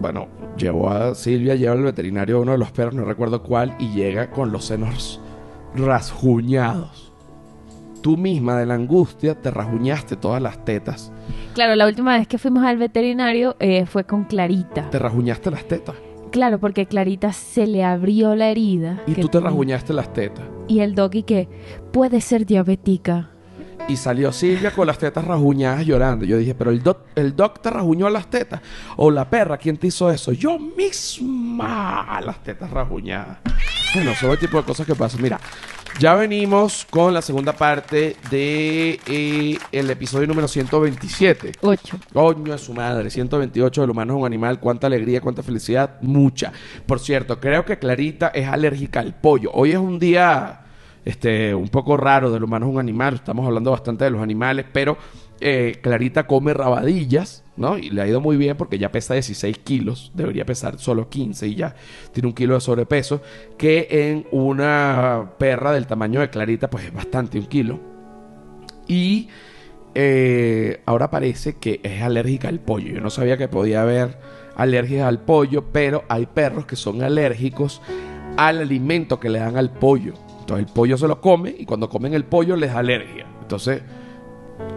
Bueno, 0.00 0.28
llevó 0.58 0.90
a 0.90 1.14
Silvia, 1.14 1.54
lleva 1.54 1.72
al 1.72 1.82
veterinario 1.82 2.36
a 2.36 2.40
uno 2.40 2.52
de 2.52 2.58
los 2.58 2.70
perros, 2.72 2.94
no 2.94 3.04
recuerdo 3.04 3.42
cuál, 3.42 3.74
y 3.78 3.88
llega 3.94 4.30
con 4.30 4.52
los 4.52 4.66
senos 4.66 5.20
rasguñados. 5.74 7.13
Tú 8.04 8.18
misma, 8.18 8.58
de 8.58 8.66
la 8.66 8.74
angustia, 8.74 9.34
te 9.34 9.50
rasguñaste 9.50 10.16
todas 10.16 10.42
las 10.42 10.62
tetas. 10.62 11.10
Claro, 11.54 11.74
la 11.74 11.86
última 11.86 12.18
vez 12.18 12.28
que 12.28 12.36
fuimos 12.36 12.62
al 12.62 12.76
veterinario 12.76 13.56
eh, 13.60 13.86
fue 13.86 14.04
con 14.04 14.24
Clarita. 14.24 14.90
Te 14.90 14.98
rasguñaste 14.98 15.50
las 15.50 15.66
tetas. 15.66 15.94
Claro, 16.30 16.58
porque 16.60 16.84
Clarita 16.84 17.32
se 17.32 17.66
le 17.66 17.82
abrió 17.82 18.36
la 18.36 18.50
herida. 18.50 19.00
Y 19.06 19.14
tú 19.14 19.22
te 19.22 19.38
tenía. 19.38 19.46
rasguñaste 19.48 19.94
las 19.94 20.12
tetas. 20.12 20.44
Y 20.68 20.80
el 20.80 20.94
dog 20.94 21.14
y 21.14 21.22
que 21.22 21.48
puede 21.94 22.20
ser 22.20 22.44
diabética. 22.44 23.30
Y 23.88 23.96
salió 23.96 24.32
Silvia 24.32 24.70
con 24.70 24.86
las 24.86 24.98
tetas 24.98 25.24
rasguñadas 25.24 25.86
llorando. 25.86 26.26
Yo 26.26 26.36
dije, 26.36 26.54
pero 26.54 26.72
el 26.72 26.82
doc, 26.82 27.06
el 27.14 27.34
doc 27.34 27.62
te 27.62 27.70
rasguñó 27.70 28.10
las 28.10 28.28
tetas. 28.28 28.60
O 28.98 29.10
la 29.10 29.30
perra, 29.30 29.56
¿quién 29.56 29.78
te 29.78 29.86
hizo 29.86 30.10
eso? 30.10 30.30
Yo 30.32 30.58
misma. 30.58 32.20
Las 32.22 32.42
tetas 32.42 32.70
rasguñadas. 32.70 33.38
Bueno, 33.94 34.14
son 34.14 34.30
el 34.30 34.38
tipo 34.38 34.58
de 34.58 34.64
cosas 34.64 34.86
que 34.86 34.94
pasan. 34.94 35.22
Mira, 35.22 35.40
ya 35.98 36.14
venimos 36.14 36.86
con 36.90 37.14
la 37.14 37.22
segunda 37.22 37.52
parte 37.52 38.16
de 38.30 39.00
eh, 39.06 39.58
el 39.72 39.90
episodio 39.90 40.26
número 40.26 40.48
127. 40.48 41.52
Ocho. 41.60 41.98
Coño 42.12 42.52
de 42.52 42.58
su 42.58 42.74
madre, 42.74 43.10
128 43.10 43.84
el 43.84 43.90
humano 43.90 44.14
es 44.14 44.20
un 44.20 44.26
animal, 44.26 44.60
cuánta 44.60 44.86
alegría, 44.86 45.20
cuánta 45.20 45.42
felicidad, 45.42 46.00
mucha. 46.02 46.52
Por 46.86 46.98
cierto, 46.98 47.40
creo 47.40 47.64
que 47.64 47.78
Clarita 47.78 48.28
es 48.28 48.48
alérgica 48.48 49.00
al 49.00 49.14
pollo. 49.14 49.50
Hoy 49.52 49.72
es 49.72 49.78
un 49.78 49.98
día 49.98 50.60
este 51.04 51.54
un 51.54 51.68
poco 51.68 51.96
raro 51.96 52.30
del 52.30 52.42
humano 52.42 52.66
es 52.66 52.72
un 52.72 52.80
animal, 52.80 53.14
estamos 53.14 53.46
hablando 53.46 53.70
bastante 53.70 54.04
de 54.04 54.10
los 54.10 54.22
animales, 54.22 54.66
pero 54.72 54.96
eh, 55.40 55.78
Clarita 55.82 56.26
come 56.26 56.54
rabadillas, 56.54 57.43
¿no? 57.56 57.78
Y 57.78 57.90
le 57.90 58.02
ha 58.02 58.06
ido 58.06 58.20
muy 58.20 58.36
bien 58.36 58.56
porque 58.56 58.78
ya 58.78 58.90
pesa 58.90 59.14
16 59.14 59.58
kilos, 59.58 60.12
debería 60.14 60.44
pesar 60.44 60.78
solo 60.78 61.08
15 61.08 61.46
y 61.48 61.54
ya 61.54 61.74
tiene 62.12 62.28
un 62.28 62.34
kilo 62.34 62.54
de 62.54 62.60
sobrepeso, 62.60 63.20
que 63.56 63.88
en 63.90 64.26
una 64.32 65.32
perra 65.38 65.72
del 65.72 65.86
tamaño 65.86 66.20
de 66.20 66.30
Clarita 66.30 66.68
pues 66.68 66.84
es 66.84 66.92
bastante, 66.92 67.38
un 67.38 67.46
kilo. 67.46 67.80
Y 68.86 69.28
eh, 69.94 70.82
ahora 70.86 71.10
parece 71.10 71.54
que 71.54 71.80
es 71.82 72.02
alérgica 72.02 72.48
al 72.48 72.60
pollo. 72.60 72.92
Yo 72.92 73.00
no 73.00 73.10
sabía 73.10 73.36
que 73.36 73.48
podía 73.48 73.82
haber 73.82 74.18
alergias 74.56 75.06
al 75.06 75.20
pollo, 75.20 75.64
pero 75.72 76.04
hay 76.08 76.26
perros 76.26 76.66
que 76.66 76.76
son 76.76 77.02
alérgicos 77.02 77.80
al 78.36 78.58
alimento 78.58 79.20
que 79.20 79.30
le 79.30 79.38
dan 79.38 79.56
al 79.56 79.70
pollo. 79.70 80.14
Entonces 80.40 80.66
el 80.66 80.72
pollo 80.72 80.98
se 80.98 81.08
lo 81.08 81.20
come 81.20 81.54
y 81.56 81.64
cuando 81.64 81.88
comen 81.88 82.14
el 82.14 82.24
pollo 82.24 82.56
les 82.56 82.72
da 82.72 82.80
alergia. 82.80 83.26
Entonces, 83.40 83.82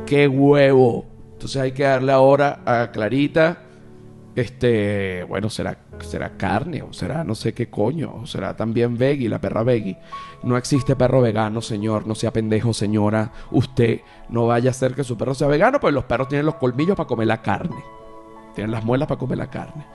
qué 0.05 0.27
huevo. 0.27 1.05
Entonces 1.37 1.61
hay 1.61 1.71
que 1.71 1.83
darle 1.83 2.11
ahora 2.11 2.61
a 2.65 2.89
Clarita, 2.91 3.59
este, 4.35 5.23
bueno, 5.25 5.51
será, 5.51 5.77
será 5.99 6.35
carne 6.35 6.81
o 6.81 6.91
será 6.93 7.23
no 7.23 7.35
sé 7.35 7.53
qué 7.53 7.69
coño, 7.69 8.21
o 8.23 8.25
será 8.25 8.55
también 8.55 8.97
veggie, 8.97 9.29
la 9.29 9.39
perra 9.39 9.61
veggie. 9.61 9.99
No 10.41 10.57
existe 10.57 10.95
perro 10.95 11.21
vegano, 11.21 11.61
señor, 11.61 12.07
no 12.07 12.15
sea 12.15 12.33
pendejo, 12.33 12.73
señora. 12.73 13.31
Usted 13.51 14.01
no 14.29 14.47
vaya 14.47 14.69
a 14.69 14.71
hacer 14.71 14.95
que 14.95 15.03
su 15.03 15.15
perro 15.15 15.35
sea 15.35 15.47
vegano, 15.47 15.79
pues 15.79 15.93
los 15.93 16.05
perros 16.05 16.27
tienen 16.27 16.47
los 16.47 16.55
colmillos 16.55 16.95
para 16.95 17.05
comer 17.05 17.27
la 17.27 17.43
carne. 17.43 17.83
Tienen 18.55 18.71
las 18.71 18.83
muelas 18.83 19.07
para 19.07 19.19
comer 19.19 19.37
la 19.37 19.51
carne. 19.51 19.85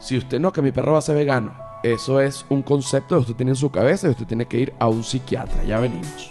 Si 0.00 0.18
usted 0.18 0.40
no, 0.40 0.52
que 0.52 0.60
mi 0.60 0.72
perro 0.72 0.94
va 0.94 0.98
a 0.98 1.02
ser 1.02 1.14
vegano, 1.14 1.54
eso 1.84 2.20
es 2.20 2.44
un 2.48 2.62
concepto 2.62 3.14
que 3.14 3.20
usted 3.20 3.34
tiene 3.36 3.52
en 3.52 3.56
su 3.56 3.70
cabeza 3.70 4.08
y 4.08 4.10
usted 4.10 4.26
tiene 4.26 4.46
que 4.46 4.58
ir 4.58 4.74
a 4.80 4.88
un 4.88 5.04
psiquiatra. 5.04 5.62
Ya 5.62 5.78
venimos. 5.78 6.30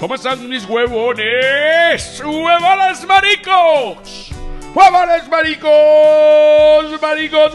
¿Cómo 0.00 0.14
están 0.14 0.48
mis 0.48 0.64
huevones? 0.64 2.22
¡Huevones 2.24 3.06
maricos! 3.06 4.30
¡Huevones 4.74 5.28
maricos! 5.28 7.00
¡Maricos 7.02 7.54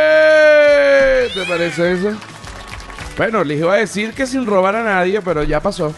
huevones! 0.00 1.34
¿Te 1.34 1.44
parece 1.46 1.92
eso? 1.92 2.16
Bueno, 3.18 3.44
les 3.44 3.58
iba 3.58 3.74
a 3.74 3.76
decir 3.76 4.14
que 4.14 4.26
sin 4.26 4.46
robar 4.46 4.76
a 4.76 4.82
nadie, 4.82 5.20
pero 5.20 5.42
ya 5.42 5.60
pasó. 5.60 5.94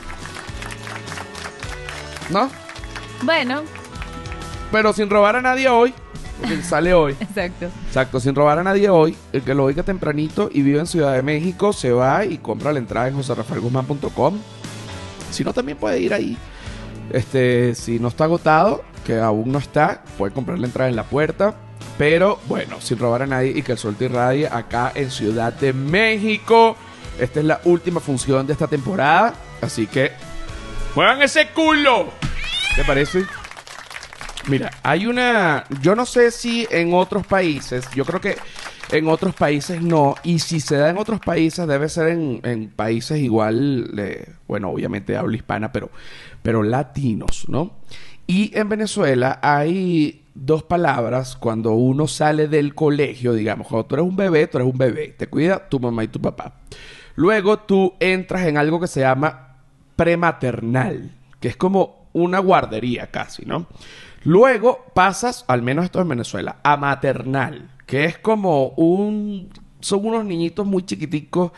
¿No? 2.31 2.51
Bueno, 3.23 3.63
Pero 4.73 4.93
sin 4.93 5.09
robar 5.09 5.37
a 5.37 5.43
nadie 5.43 5.69
hoy, 5.69 5.95
sale 6.63 6.95
hoy. 6.95 7.13
exacto. 7.21 7.67
Exacto, 7.87 8.21
sin 8.21 8.35
robar 8.35 8.59
a 8.59 8.63
nadie 8.63 8.89
hoy. 8.89 9.17
El 9.33 9.43
que 9.43 9.55
lo 9.55 9.65
oiga 9.65 9.83
tempranito 9.83 10.51
y 10.53 10.63
vive 10.63 10.81
en 10.81 10.87
Ciudad 10.87 11.15
de 11.15 11.23
México 11.23 11.73
se 11.73 11.93
va 11.93 12.25
y 12.25 12.39
compra 12.39 12.73
la 12.73 12.79
entrada 12.79 13.09
en 13.09 13.15
joserrafaelguzmán.com. 13.15 14.39
Si 15.31 15.45
no, 15.45 15.53
también 15.53 15.79
puede 15.79 16.01
ir 16.01 16.13
ahí. 16.13 16.37
Este, 17.11 17.75
si 17.75 17.99
no 17.99 18.09
está 18.09 18.25
agotado, 18.25 18.85
que 19.05 19.19
aún 19.19 19.51
no 19.53 19.59
está, 19.59 20.03
puede 20.19 20.33
comprar 20.33 20.59
la 20.59 20.67
entrada 20.67 20.91
en 20.91 20.97
la 20.97 21.05
puerta. 21.05 21.55
Pero 21.99 22.39
bueno, 22.49 22.81
sin 22.81 22.99
robar 22.99 23.23
a 23.23 23.27
nadie 23.27 23.53
y 23.55 23.63
que 23.63 23.73
el 23.73 23.79
sol 23.79 23.97
te 23.97 24.07
irradie 24.07 24.47
acá 24.47 24.93
en 24.95 25.11
Ciudad 25.11 25.53
de 25.53 25.73
México. 25.73 26.77
Esta 27.19 27.41
es 27.41 27.47
la 27.47 27.61
última 27.65 28.01
función 28.01 28.47
de 28.47 28.55
esta 28.55 28.67
temporada. 28.67 29.35
Así 29.61 29.87
que, 29.87 30.13
¡muevan 30.95 31.21
ese 31.23 31.49
culo! 31.49 32.09
¿Te 32.77 32.85
parece? 32.85 33.25
Mira, 34.49 34.71
hay 34.83 35.07
una. 35.07 35.65
Yo 35.81 35.95
no 35.95 36.05
sé 36.05 36.31
si 36.31 36.67
en 36.71 36.95
otros 36.95 37.27
países, 37.27 37.89
yo 37.95 38.05
creo 38.05 38.21
que 38.21 38.37
en 38.91 39.09
otros 39.09 39.35
países 39.35 39.81
no, 39.81 40.17
y 40.23 40.41
si 40.41 40.61
se 40.61 40.77
da 40.77 40.91
en 40.91 40.99
otros 40.99 41.21
países, 41.21 41.67
debe 41.67 41.89
ser 41.89 42.09
en, 42.09 42.41
en 42.43 42.69
países 42.69 43.19
igual, 43.21 43.91
bueno, 44.47 44.71
obviamente 44.71 45.13
de 45.13 45.19
habla 45.19 45.37
hispana, 45.37 45.73
pero, 45.73 45.91
pero 46.43 46.63
latinos, 46.63 47.47
¿no? 47.49 47.79
Y 48.27 48.57
en 48.57 48.69
Venezuela 48.69 49.39
hay 49.43 50.25
dos 50.35 50.63
palabras 50.63 51.37
cuando 51.37 51.73
uno 51.73 52.07
sale 52.07 52.49
del 52.49 52.75
colegio, 52.75 53.33
digamos, 53.33 53.67
cuando 53.67 53.87
tú 53.87 53.95
eres 53.95 54.07
un 54.07 54.17
bebé, 54.17 54.47
tú 54.47 54.59
eres 54.59 54.71
un 54.71 54.79
bebé, 54.79 55.15
te 55.17 55.27
cuida 55.27 55.69
tu 55.69 55.81
mamá 55.81 56.05
y 56.05 56.09
tu 56.09 56.21
papá. 56.21 56.55
Luego 57.15 57.61
tú 57.61 57.95
entras 58.01 58.47
en 58.47 58.57
algo 58.57 58.81
que 58.81 58.87
se 58.89 59.01
llama 59.01 59.57
prematernal, 59.97 61.13
que 61.41 61.49
es 61.49 61.57
como 61.57 62.09
una 62.13 62.39
guardería 62.39 63.11
casi, 63.11 63.45
¿no? 63.45 63.67
Luego 64.25 64.87
pasas, 64.95 65.45
al 65.49 65.63
menos 65.63 65.85
esto 65.85 66.01
en 66.01 66.09
Venezuela, 66.09 66.59
a 66.63 66.77
maternal, 66.77 67.71
que 67.87 68.05
es 68.05 68.19
como 68.19 68.69
un... 68.69 69.51
Son 69.81 70.07
unos 70.07 70.25
niñitos 70.25 70.65
muy 70.65 70.85
chiquiticos 70.85 71.51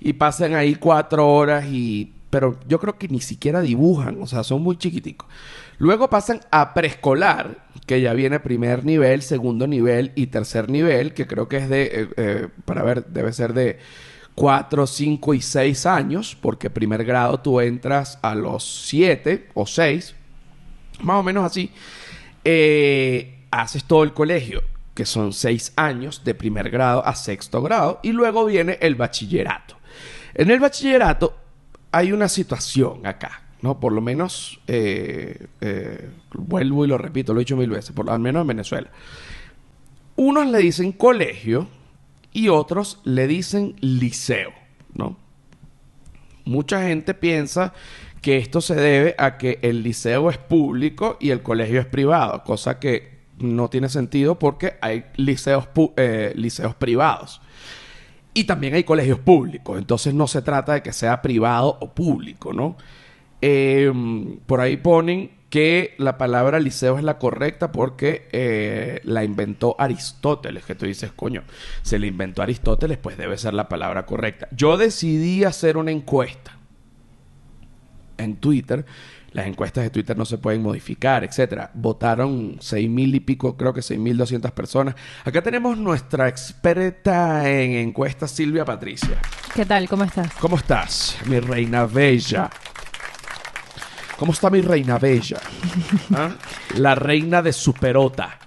y 0.00 0.12
pasan 0.12 0.54
ahí 0.54 0.76
cuatro 0.76 1.28
horas 1.28 1.66
y... 1.66 2.12
Pero 2.30 2.58
yo 2.66 2.80
creo 2.80 2.96
que 2.96 3.08
ni 3.08 3.20
siquiera 3.20 3.60
dibujan, 3.60 4.22
o 4.22 4.26
sea, 4.26 4.42
son 4.42 4.62
muy 4.62 4.78
chiquiticos. 4.78 5.28
Luego 5.76 6.08
pasan 6.08 6.40
a 6.50 6.72
preescolar, 6.72 7.66
que 7.86 8.00
ya 8.00 8.14
viene 8.14 8.40
primer 8.40 8.86
nivel, 8.86 9.20
segundo 9.20 9.66
nivel 9.66 10.12
y 10.14 10.28
tercer 10.28 10.70
nivel, 10.70 11.12
que 11.12 11.26
creo 11.26 11.48
que 11.48 11.56
es 11.58 11.68
de... 11.68 11.82
eh, 11.82 12.08
eh, 12.16 12.48
para 12.64 12.82
ver, 12.84 13.04
debe 13.06 13.32
ser 13.34 13.52
de 13.52 13.80
4, 14.34 14.86
5 14.86 15.34
y 15.34 15.40
6 15.42 15.86
años, 15.86 16.36
porque 16.40 16.70
primer 16.70 17.04
grado 17.04 17.40
tú 17.40 17.60
entras 17.60 18.18
a 18.22 18.34
los 18.34 18.86
7 18.86 19.48
o 19.54 19.66
6, 19.66 20.14
más 21.02 21.16
o 21.16 21.22
menos 21.22 21.44
así, 21.44 21.70
eh, 22.44 23.44
haces 23.50 23.84
todo 23.84 24.02
el 24.02 24.12
colegio, 24.12 24.62
que 24.94 25.06
son 25.06 25.32
6 25.32 25.74
años 25.76 26.24
de 26.24 26.34
primer 26.34 26.70
grado 26.70 27.06
a 27.06 27.14
sexto 27.14 27.62
grado, 27.62 28.00
y 28.02 28.12
luego 28.12 28.44
viene 28.44 28.78
el 28.80 28.94
bachillerato. 28.94 29.76
En 30.34 30.50
el 30.50 30.60
bachillerato 30.60 31.36
hay 31.92 32.12
una 32.12 32.28
situación 32.28 33.06
acá, 33.06 33.42
¿no? 33.60 33.78
Por 33.78 33.92
lo 33.92 34.00
menos, 34.00 34.60
eh, 34.66 35.46
eh, 35.60 36.10
vuelvo 36.34 36.84
y 36.84 36.88
lo 36.88 36.98
repito, 36.98 37.32
lo 37.32 37.40
he 37.40 37.44
dicho 37.44 37.56
mil 37.56 37.70
veces, 37.70 37.92
por, 37.92 38.10
al 38.10 38.20
menos 38.20 38.42
en 38.42 38.48
Venezuela. 38.48 38.90
Unos 40.16 40.46
le 40.48 40.58
dicen 40.58 40.92
colegio 40.92 41.68
y 42.32 42.48
otros 42.48 43.00
le 43.04 43.26
dicen 43.26 43.76
liceo, 43.80 44.52
¿no? 44.94 45.16
Mucha 46.44 46.82
gente 46.82 47.14
piensa 47.14 47.72
que 48.22 48.38
esto 48.38 48.60
se 48.60 48.76
debe 48.76 49.14
a 49.18 49.36
que 49.36 49.58
el 49.62 49.82
liceo 49.82 50.30
es 50.30 50.38
público 50.38 51.18
y 51.20 51.30
el 51.30 51.42
colegio 51.42 51.80
es 51.80 51.86
privado, 51.86 52.44
cosa 52.44 52.78
que 52.78 53.18
no 53.38 53.68
tiene 53.68 53.88
sentido 53.88 54.38
porque 54.38 54.74
hay 54.80 55.06
liceos, 55.16 55.68
eh, 55.96 56.32
liceos 56.36 56.74
privados. 56.76 57.42
Y 58.32 58.44
también 58.44 58.74
hay 58.74 58.84
colegios 58.84 59.18
públicos. 59.18 59.76
Entonces 59.76 60.14
no 60.14 60.26
se 60.28 60.40
trata 60.40 60.74
de 60.74 60.82
que 60.82 60.92
sea 60.92 61.20
privado 61.20 61.76
o 61.80 61.92
público, 61.92 62.52
¿no? 62.52 62.76
Eh, 63.42 63.92
por 64.46 64.60
ahí 64.60 64.76
ponen 64.76 65.32
que 65.50 65.94
la 65.98 66.16
palabra 66.16 66.60
liceo 66.60 66.96
es 66.96 67.04
la 67.04 67.18
correcta 67.18 67.72
porque 67.72 68.28
eh, 68.32 69.00
la 69.02 69.24
inventó 69.24 69.74
Aristóteles. 69.78 70.64
Que 70.64 70.76
tú 70.76 70.86
dices, 70.86 71.12
coño, 71.12 71.42
se 71.82 71.98
la 71.98 72.06
inventó 72.06 72.40
Aristóteles, 72.40 72.96
pues 72.98 73.18
debe 73.18 73.36
ser 73.36 73.52
la 73.52 73.68
palabra 73.68 74.06
correcta. 74.06 74.48
Yo 74.52 74.76
decidí 74.78 75.44
hacer 75.44 75.76
una 75.76 75.90
encuesta 75.90 76.61
en 78.22 78.36
Twitter. 78.36 78.84
Las 79.32 79.46
encuestas 79.46 79.84
de 79.84 79.90
Twitter 79.90 80.16
no 80.16 80.26
se 80.26 80.36
pueden 80.36 80.62
modificar, 80.62 81.24
etcétera. 81.24 81.70
Votaron 81.72 82.58
seis 82.60 82.88
mil 82.88 83.14
y 83.14 83.20
pico, 83.20 83.56
creo 83.56 83.72
que 83.72 83.80
seis 83.80 83.98
mil 83.98 84.16
doscientas 84.16 84.52
personas. 84.52 84.94
Acá 85.24 85.42
tenemos 85.42 85.78
nuestra 85.78 86.28
experta 86.28 87.48
en 87.48 87.72
encuestas, 87.72 88.30
Silvia 88.30 88.64
Patricia. 88.64 89.18
¿Qué 89.54 89.64
tal? 89.64 89.88
¿Cómo 89.88 90.04
estás? 90.04 90.34
¿Cómo 90.34 90.56
estás, 90.56 91.16
mi 91.26 91.40
reina 91.40 91.86
bella? 91.86 92.50
¿Cómo 94.18 94.32
está 94.32 94.50
mi 94.50 94.60
reina 94.60 94.98
bella? 94.98 95.40
¿Ah? 96.14 96.36
La 96.76 96.94
reina 96.94 97.40
de 97.40 97.52
Superota. 97.52 98.38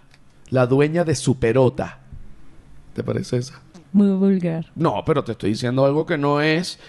La 0.52 0.68
dueña 0.68 1.04
de 1.04 1.16
Superota. 1.16 2.00
¿Te 2.94 3.04
parece 3.04 3.38
esa? 3.38 3.60
Muy 3.92 4.08
vulgar. 4.10 4.72
No, 4.76 5.04
pero 5.06 5.24
te 5.24 5.32
estoy 5.32 5.50
diciendo 5.52 5.84
algo 5.84 6.06
que 6.06 6.18
no 6.18 6.42
es 6.42 6.80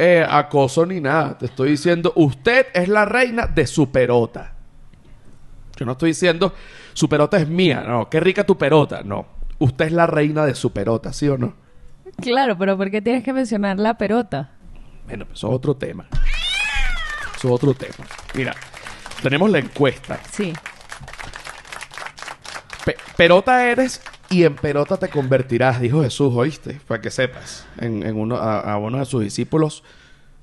eh, 0.00 0.24
acoso 0.28 0.86
ni 0.86 1.00
nada. 1.00 1.36
Te 1.36 1.46
estoy 1.46 1.70
diciendo, 1.70 2.12
usted 2.16 2.66
es 2.72 2.88
la 2.88 3.04
reina 3.04 3.46
de 3.46 3.66
Superota. 3.66 4.52
Yo 5.76 5.84
no 5.86 5.92
estoy 5.92 6.10
diciendo, 6.10 6.54
Superota 6.92 7.36
es 7.36 7.48
mía. 7.48 7.84
No, 7.86 8.08
qué 8.08 8.20
rica 8.20 8.44
tu 8.44 8.56
perota. 8.56 9.02
No, 9.02 9.26
usted 9.58 9.86
es 9.86 9.92
la 9.92 10.06
reina 10.06 10.44
de 10.46 10.54
Superota, 10.54 11.12
¿sí 11.12 11.28
o 11.28 11.36
no? 11.36 11.54
Claro, 12.20 12.56
pero 12.56 12.76
¿por 12.76 12.90
qué 12.90 13.02
tienes 13.02 13.22
que 13.24 13.32
mencionar 13.32 13.78
la 13.78 13.98
perota? 13.98 14.50
Bueno, 15.06 15.24
pues 15.26 15.38
eso 15.38 15.48
es 15.48 15.54
otro 15.54 15.76
tema. 15.76 16.06
Eso 17.36 17.48
es 17.48 17.54
otro 17.54 17.74
tema. 17.74 18.06
Mira, 18.34 18.54
tenemos 19.22 19.50
la 19.50 19.58
encuesta. 19.58 20.18
Sí. 20.30 20.52
Pe- 22.84 22.96
perota 23.16 23.66
eres 23.68 24.00
y 24.30 24.44
en 24.44 24.54
perota 24.56 24.96
te 24.96 25.08
convertirás, 25.08 25.80
dijo 25.80 26.02
Jesús, 26.02 26.32
¿oíste? 26.34 26.80
Para 26.86 27.00
que 27.00 27.10
sepas, 27.10 27.66
en, 27.78 28.02
en 28.04 28.16
uno, 28.16 28.36
a, 28.36 28.60
a 28.60 28.78
uno 28.78 28.98
de 28.98 29.04
sus 29.04 29.22
discípulos, 29.22 29.82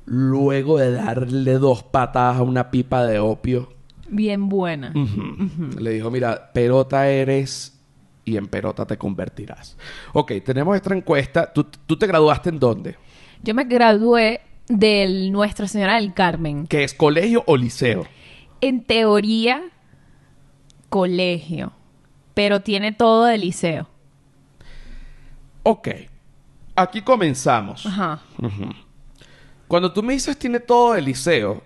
luego 0.06 0.78
de 0.78 0.92
darle 0.92 1.54
dos 1.54 1.84
patadas 1.84 2.38
a 2.38 2.44
una 2.44 2.72
pipa 2.72 3.06
de 3.06 3.20
opio, 3.20 3.74
Bien 4.08 4.50
buena. 4.50 4.94
le 5.80 5.90
dijo, 5.90 6.12
mira, 6.12 6.52
perota 6.54 7.10
eres 7.10 7.80
y 8.24 8.38
en 8.38 8.46
perota 8.48 8.86
te 8.86 8.98
convertirás. 8.98 9.78
Ok, 10.14 10.32
tenemos 10.46 10.76
esta 10.76 10.94
encuesta. 10.96 11.52
¿Tú, 11.52 11.64
tú 11.64 11.98
te 11.98 12.06
graduaste 12.06 12.50
en 12.50 12.60
dónde? 12.60 12.98
Yo 13.44 13.56
me 13.56 13.64
gradué 13.64 14.42
del 14.68 15.32
Nuestra 15.32 15.68
Señora 15.68 15.96
del 15.96 16.14
Carmen. 16.14 16.68
¿Que 16.68 16.84
es 16.84 16.94
colegio 16.94 17.44
o 17.48 17.58
liceo? 17.58 18.06
En 18.62 18.84
teoría, 18.84 19.64
colegio. 20.90 21.72
Pero 22.36 22.62
tiene 22.62 22.92
todo 22.92 23.26
de 23.26 23.40
liceo. 23.40 23.90
Ok, 25.64 25.88
aquí 26.76 27.02
comenzamos. 27.02 27.88
Ajá. 27.88 28.22
Cuando 29.68 29.92
tú 29.92 30.04
me 30.04 30.14
dices 30.14 30.38
tiene 30.38 30.60
todo 30.60 30.94
el 30.96 31.06
liceo, 31.06 31.64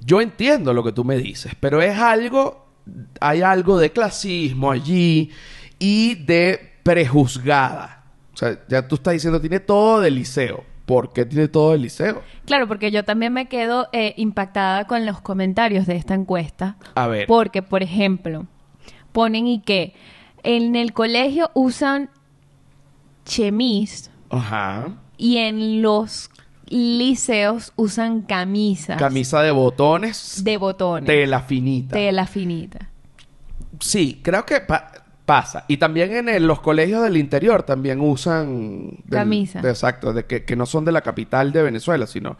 yo 0.00 0.20
entiendo 0.20 0.74
lo 0.74 0.84
que 0.84 0.92
tú 0.92 1.02
me 1.02 1.16
dices, 1.16 1.54
pero 1.58 1.80
es 1.80 1.98
algo, 1.98 2.66
hay 3.20 3.40
algo 3.40 3.78
de 3.78 3.90
clasismo 3.90 4.70
allí 4.70 5.30
y 5.78 6.14
de 6.16 6.74
prejuzgada. 6.82 8.04
O 8.34 8.36
sea, 8.36 8.58
ya 8.68 8.86
tú 8.86 8.96
estás 8.96 9.14
diciendo 9.14 9.40
tiene 9.40 9.60
todo 9.60 10.00
del 10.00 10.16
liceo. 10.16 10.64
¿Por 10.84 11.14
qué 11.14 11.24
tiene 11.24 11.48
todo 11.48 11.72
el 11.72 11.80
liceo? 11.80 12.22
Claro, 12.44 12.68
porque 12.68 12.90
yo 12.90 13.04
también 13.04 13.32
me 13.32 13.46
quedo 13.46 13.88
eh, 13.92 14.12
impactada 14.18 14.86
con 14.86 15.06
los 15.06 15.22
comentarios 15.22 15.86
de 15.86 15.96
esta 15.96 16.12
encuesta. 16.12 16.76
A 16.94 17.06
ver. 17.06 17.26
Porque, 17.26 17.62
por 17.62 17.82
ejemplo, 17.82 18.46
ponen 19.14 19.46
y 19.46 19.60
que 19.60 19.94
en 20.42 20.74
el 20.76 20.92
colegio 20.92 21.50
usan 21.54 22.10
chemis 23.24 24.10
Ajá. 24.28 24.88
y 25.16 25.38
en 25.38 25.80
los 25.80 26.30
liceos 26.68 27.72
usan 27.76 28.22
camisas 28.22 28.98
Camisa 28.98 29.40
de 29.42 29.52
botones, 29.52 30.42
de 30.44 30.56
botones, 30.56 31.06
tela 31.06 31.40
finita. 31.40 31.94
tela 31.94 32.26
finita. 32.26 32.88
Sí, 33.80 34.20
creo 34.22 34.44
que 34.44 34.60
pa- 34.60 34.90
pasa. 35.24 35.64
Y 35.68 35.76
también 35.76 36.12
en 36.14 36.28
el- 36.28 36.46
los 36.46 36.60
colegios 36.60 37.02
del 37.02 37.16
interior 37.16 37.62
también 37.62 38.00
usan... 38.00 38.90
del- 39.04 39.10
Camisa. 39.10 39.60
de- 39.62 39.70
exacto, 39.70 40.12
de 40.12 40.24
que, 40.26 40.44
que 40.44 40.56
no 40.56 40.66
son 40.66 40.84
de 40.84 40.92
la 40.92 41.00
capital 41.02 41.52
de 41.52 41.62
Venezuela, 41.62 42.06
sino... 42.06 42.36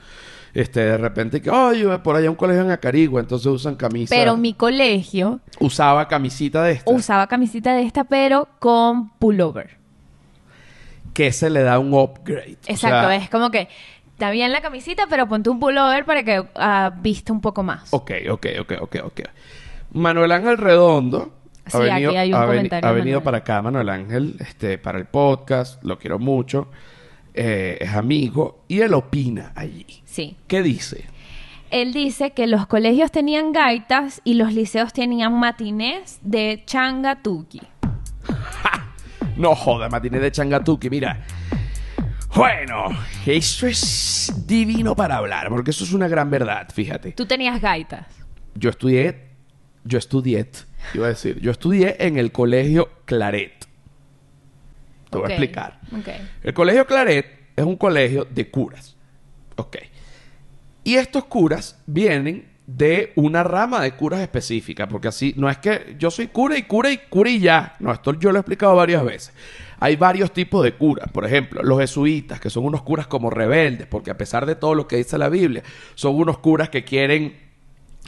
Este, 0.54 0.80
de 0.80 0.96
repente 0.96 1.42
que, 1.42 1.50
oye, 1.50 1.98
por 1.98 2.14
allá 2.14 2.30
un 2.30 2.36
colegio 2.36 2.62
en 2.62 2.70
Acarigua, 2.70 3.20
entonces 3.20 3.46
usan 3.46 3.74
camisa. 3.74 4.14
Pero 4.14 4.36
mi 4.36 4.54
colegio 4.54 5.40
Usaba 5.58 6.06
camisita 6.06 6.62
de 6.62 6.72
esta. 6.72 6.90
usaba 6.92 7.26
camisita 7.26 7.74
de 7.74 7.82
esta, 7.82 8.04
pero 8.04 8.48
con 8.60 9.10
pullover. 9.18 9.78
Que 11.12 11.32
se 11.32 11.50
le 11.50 11.62
da 11.62 11.78
un 11.80 11.92
upgrade. 11.92 12.58
O 12.68 12.72
Exacto, 12.72 13.08
sea, 13.08 13.16
es 13.16 13.28
como 13.28 13.50
que 13.50 13.68
está 14.12 14.30
bien 14.30 14.52
la 14.52 14.60
camisita, 14.62 15.06
pero 15.10 15.26
ponte 15.26 15.50
un 15.50 15.58
pullover 15.58 16.04
para 16.04 16.22
que 16.22 16.44
ah, 16.54 16.92
vista 17.00 17.32
un 17.32 17.40
poco 17.40 17.64
más. 17.64 17.92
Ok, 17.92 18.12
ok, 18.30 18.46
ok, 18.60 18.72
ok, 18.80 18.96
ok. 19.04 19.20
Manuel 19.92 20.30
Ángel 20.32 20.58
Redondo 20.58 21.32
Sí, 21.66 21.76
ha 21.76 21.80
venido, 21.80 22.10
aquí 22.10 22.18
hay 22.18 22.32
un 22.32 22.38
ha 22.42 22.46
comentario 22.46 22.88
ha 22.88 22.92
venido 22.92 23.22
para 23.22 23.38
acá, 23.38 23.62
Manuel 23.62 23.88
Ángel, 23.88 24.36
este, 24.40 24.76
para 24.76 24.98
el 24.98 25.06
podcast, 25.06 25.82
lo 25.82 25.98
quiero 25.98 26.18
mucho, 26.18 26.68
eh, 27.34 27.78
es 27.80 27.92
amigo 27.94 28.64
y 28.68 28.80
él 28.80 28.94
opina 28.94 29.52
allí. 29.54 29.86
Sí. 30.04 30.36
¿Qué 30.46 30.62
dice? 30.62 31.04
Él 31.70 31.92
dice 31.92 32.30
que 32.30 32.46
los 32.46 32.66
colegios 32.66 33.10
tenían 33.10 33.52
gaitas 33.52 34.20
y 34.24 34.34
los 34.34 34.52
liceos 34.52 34.92
tenían 34.92 35.38
matinés 35.38 36.20
de 36.22 36.62
changatuki. 36.64 37.60
No 39.36 39.56
joda, 39.56 39.88
matiné 39.88 40.20
de 40.20 40.30
Changatuki, 40.30 40.88
mira. 40.88 41.24
Bueno, 42.36 42.88
esto 43.26 43.66
es 43.66 44.32
divino 44.46 44.94
para 44.94 45.16
hablar, 45.16 45.48
porque 45.48 45.70
eso 45.70 45.84
es 45.84 45.92
una 45.92 46.06
gran 46.08 46.30
verdad, 46.30 46.68
fíjate. 46.72 47.12
Tú 47.12 47.26
tenías 47.26 47.60
gaitas. 47.60 48.06
Yo 48.54 48.70
estudié, 48.70 49.30
yo 49.84 49.98
estudié, 49.98 50.48
iba 50.94 51.06
a 51.06 51.08
decir, 51.10 51.40
yo 51.40 51.50
estudié 51.50 51.96
en 51.98 52.16
el 52.16 52.30
colegio 52.30 52.90
Claret. 53.04 53.63
Te 55.14 55.18
voy 55.18 55.30
a 55.30 55.34
explicar. 55.34 55.80
El 56.42 56.54
colegio 56.54 56.86
Claret 56.86 57.26
es 57.54 57.64
un 57.64 57.76
colegio 57.76 58.26
de 58.28 58.50
curas. 58.50 58.96
Ok. 59.56 59.76
Y 60.82 60.96
estos 60.96 61.24
curas 61.24 61.80
vienen 61.86 62.52
de 62.66 63.12
una 63.16 63.44
rama 63.44 63.80
de 63.82 63.92
curas 63.92 64.20
específica, 64.20 64.88
porque 64.88 65.08
así 65.08 65.34
no 65.36 65.48
es 65.48 65.58
que 65.58 65.96
yo 65.98 66.10
soy 66.10 66.28
cura 66.28 66.56
y 66.58 66.62
cura 66.64 66.90
y 66.90 66.98
cura 66.98 67.30
y 67.30 67.38
ya. 67.38 67.76
No, 67.78 67.92
esto 67.92 68.14
yo 68.14 68.32
lo 68.32 68.38
he 68.38 68.40
explicado 68.40 68.74
varias 68.74 69.04
veces. 69.04 69.34
Hay 69.78 69.96
varios 69.96 70.32
tipos 70.32 70.64
de 70.64 70.74
curas. 70.74 71.10
Por 71.12 71.24
ejemplo, 71.26 71.62
los 71.62 71.78
jesuitas, 71.78 72.40
que 72.40 72.50
son 72.50 72.64
unos 72.64 72.82
curas 72.82 73.06
como 73.06 73.30
rebeldes, 73.30 73.86
porque 73.86 74.10
a 74.10 74.16
pesar 74.16 74.46
de 74.46 74.56
todo 74.56 74.74
lo 74.74 74.88
que 74.88 74.96
dice 74.96 75.18
la 75.18 75.28
Biblia, 75.28 75.62
son 75.94 76.16
unos 76.16 76.38
curas 76.38 76.70
que 76.70 76.84
quieren 76.84 77.43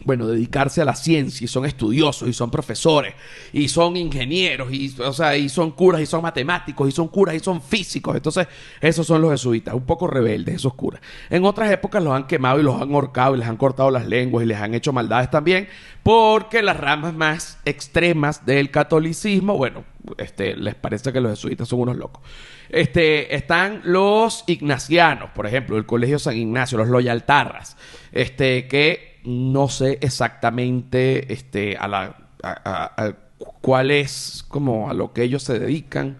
bueno, 0.04 0.26
dedicarse 0.26 0.82
a 0.82 0.84
la 0.84 0.94
ciencia 0.94 1.44
y 1.44 1.48
son 1.48 1.64
estudiosos 1.64 2.28
y 2.28 2.32
son 2.32 2.50
profesores 2.50 3.14
y 3.52 3.68
son 3.68 3.96
ingenieros 3.96 4.72
y, 4.72 4.94
o 5.00 5.12
sea, 5.12 5.36
y 5.36 5.48
son 5.48 5.72
curas 5.72 6.00
y 6.00 6.06
son 6.06 6.22
matemáticos 6.22 6.88
y 6.88 6.92
son 6.92 7.08
curas 7.08 7.34
y 7.34 7.40
son 7.40 7.62
físicos. 7.62 8.14
Entonces, 8.14 8.46
esos 8.80 9.06
son 9.06 9.22
los 9.22 9.30
jesuitas, 9.30 9.74
un 9.74 9.86
poco 9.86 10.06
rebeldes 10.06 10.56
esos 10.56 10.74
curas. 10.74 11.00
En 11.30 11.44
otras 11.44 11.70
épocas 11.70 12.02
los 12.02 12.14
han 12.14 12.26
quemado 12.26 12.60
y 12.60 12.62
los 12.62 12.80
han 12.80 12.92
ahorcado 12.92 13.34
y 13.34 13.38
les 13.38 13.48
han 13.48 13.56
cortado 13.56 13.90
las 13.90 14.06
lenguas 14.06 14.44
y 14.44 14.48
les 14.48 14.58
han 14.58 14.74
hecho 14.74 14.92
maldades 14.92 15.30
también 15.30 15.68
porque 16.02 16.62
las 16.62 16.76
ramas 16.76 17.14
más 17.14 17.58
extremas 17.64 18.46
del 18.46 18.70
catolicismo, 18.70 19.56
bueno, 19.56 19.84
este, 20.18 20.56
les 20.56 20.76
parece 20.76 21.12
que 21.12 21.20
los 21.20 21.32
jesuitas 21.32 21.66
son 21.66 21.80
unos 21.80 21.96
locos. 21.96 22.22
Este, 22.68 23.34
están 23.34 23.80
los 23.84 24.44
ignacianos, 24.46 25.30
por 25.30 25.46
ejemplo, 25.46 25.76
el 25.76 25.86
Colegio 25.86 26.18
San 26.18 26.36
Ignacio, 26.36 26.78
los 26.78 26.88
loyaltarras, 26.88 27.76
este, 28.12 28.68
que 28.68 29.15
no 29.26 29.68
sé 29.68 29.98
exactamente 30.00 31.32
este, 31.32 31.76
a 31.76 31.88
la, 31.88 32.16
cuál 33.60 33.90
es 33.90 34.44
como 34.48 34.88
a 34.88 34.94
lo 34.94 35.12
que 35.12 35.24
ellos 35.24 35.42
se 35.42 35.58
dedican, 35.58 36.16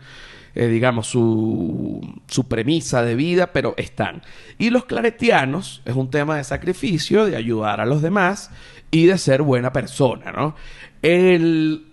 eh, 0.55 0.67
digamos, 0.67 1.07
su, 1.07 2.21
su 2.27 2.49
premisa 2.49 3.03
de 3.03 3.15
vida, 3.15 3.53
pero 3.53 3.75
están. 3.77 4.23
Y 4.59 4.71
los 4.71 4.87
claretianos 4.87 5.83
es 5.85 5.95
un 5.95 6.11
tema 6.11 6.37
de 6.37 6.45
sacrificio, 6.45 7.27
de 7.27 7.37
ayudar 7.37 7.81
a 7.81 7.87
los 7.87 8.03
demás 8.03 8.51
y 8.91 9.07
de 9.07 9.19
ser 9.19 9.43
buena 9.43 9.73
persona, 9.73 10.33
¿no? 10.33 10.57
El 11.03 11.87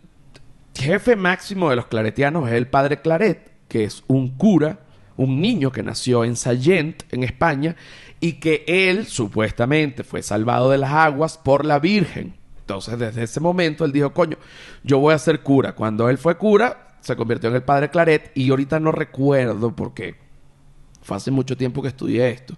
jefe 0.76 1.16
máximo 1.16 1.70
de 1.70 1.76
los 1.76 1.86
claretianos 1.88 2.48
es 2.48 2.56
el 2.56 2.68
padre 2.68 3.02
Claret, 3.02 3.52
que 3.68 3.84
es 3.84 4.04
un 4.08 4.30
cura, 4.30 4.80
un 5.18 5.42
niño 5.42 5.72
que 5.72 5.84
nació 5.84 6.24
en 6.24 6.36
Sallent, 6.36 7.04
en 7.12 7.24
España, 7.24 7.76
y 8.24 8.40
que 8.40 8.64
él 8.68 9.06
supuestamente 9.06 10.06
fue 10.06 10.22
salvado 10.24 10.70
de 10.70 10.78
las 10.78 10.92
aguas 10.92 11.38
por 11.38 11.66
la 11.66 11.80
Virgen. 11.80 12.34
Entonces, 12.62 12.98
desde 12.98 13.24
ese 13.24 13.42
momento, 13.42 13.84
él 13.84 13.92
dijo, 13.92 14.14
coño, 14.14 14.38
yo 14.82 15.00
voy 15.00 15.14
a 15.14 15.20
ser 15.20 15.42
cura. 15.42 15.76
Cuando 15.76 16.08
él 16.08 16.18
fue 16.18 16.38
cura, 16.38 16.96
se 17.02 17.18
convirtió 17.18 17.50
en 17.50 17.58
el 17.58 17.64
padre 17.64 17.90
Claret 17.90 18.32
y 18.34 18.50
ahorita 18.50 18.80
no 18.80 18.94
recuerdo 18.94 19.76
porque 19.76 20.16
fue 21.02 21.18
hace 21.18 21.32
mucho 21.32 21.58
tiempo 21.58 21.82
que 21.82 21.90
estudié 21.90 22.30
esto. 22.30 22.56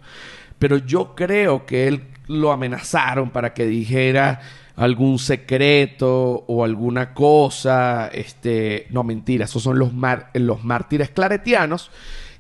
Pero 0.60 0.78
yo 0.78 1.16
creo 1.16 1.66
que 1.66 1.88
él 1.88 2.10
lo 2.28 2.52
amenazaron 2.52 3.32
para 3.32 3.56
que 3.56 3.66
dijera 3.66 4.42
algún 4.76 5.18
secreto 5.18 6.46
o 6.46 6.64
alguna 6.64 7.16
cosa. 7.16 8.08
Este, 8.14 8.86
no, 8.92 9.04
mentira, 9.04 9.46
esos 9.46 9.64
son 9.64 9.80
los, 9.80 9.92
los 10.36 10.64
mártires 10.64 11.10
claretianos 11.10 11.90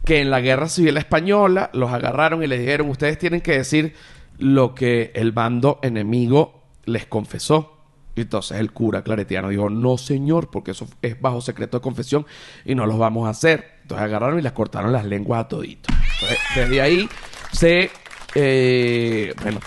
que 0.05 0.21
en 0.21 0.29
la 0.29 0.39
guerra 0.39 0.69
civil 0.69 0.97
española 0.97 1.69
los 1.73 1.91
agarraron 1.91 2.43
y 2.43 2.47
les 2.47 2.59
dijeron, 2.59 2.89
ustedes 2.89 3.17
tienen 3.17 3.41
que 3.41 3.53
decir 3.53 3.95
lo 4.37 4.75
que 4.75 5.11
el 5.15 5.31
bando 5.31 5.79
enemigo 5.81 6.63
les 6.85 7.05
confesó. 7.07 7.71
Y 8.15 8.21
entonces 8.21 8.59
el 8.59 8.71
cura 8.71 9.03
claretiano 9.03 9.49
dijo, 9.49 9.69
no 9.69 9.97
señor, 9.97 10.49
porque 10.49 10.71
eso 10.71 10.87
es 11.01 11.19
bajo 11.19 11.41
secreto 11.41 11.77
de 11.77 11.81
confesión 11.81 12.25
y 12.63 12.75
no 12.75 12.85
los 12.85 12.97
vamos 12.97 13.27
a 13.27 13.31
hacer. 13.31 13.79
Entonces 13.81 14.05
agarraron 14.05 14.39
y 14.39 14.41
les 14.41 14.53
cortaron 14.53 14.93
las 14.93 15.05
lenguas 15.05 15.41
a 15.41 15.47
toditos. 15.49 15.93
Desde 16.55 16.81
ahí 16.81 17.09
se, 17.51 17.89
eh, 18.35 19.33
bueno, 19.41 19.59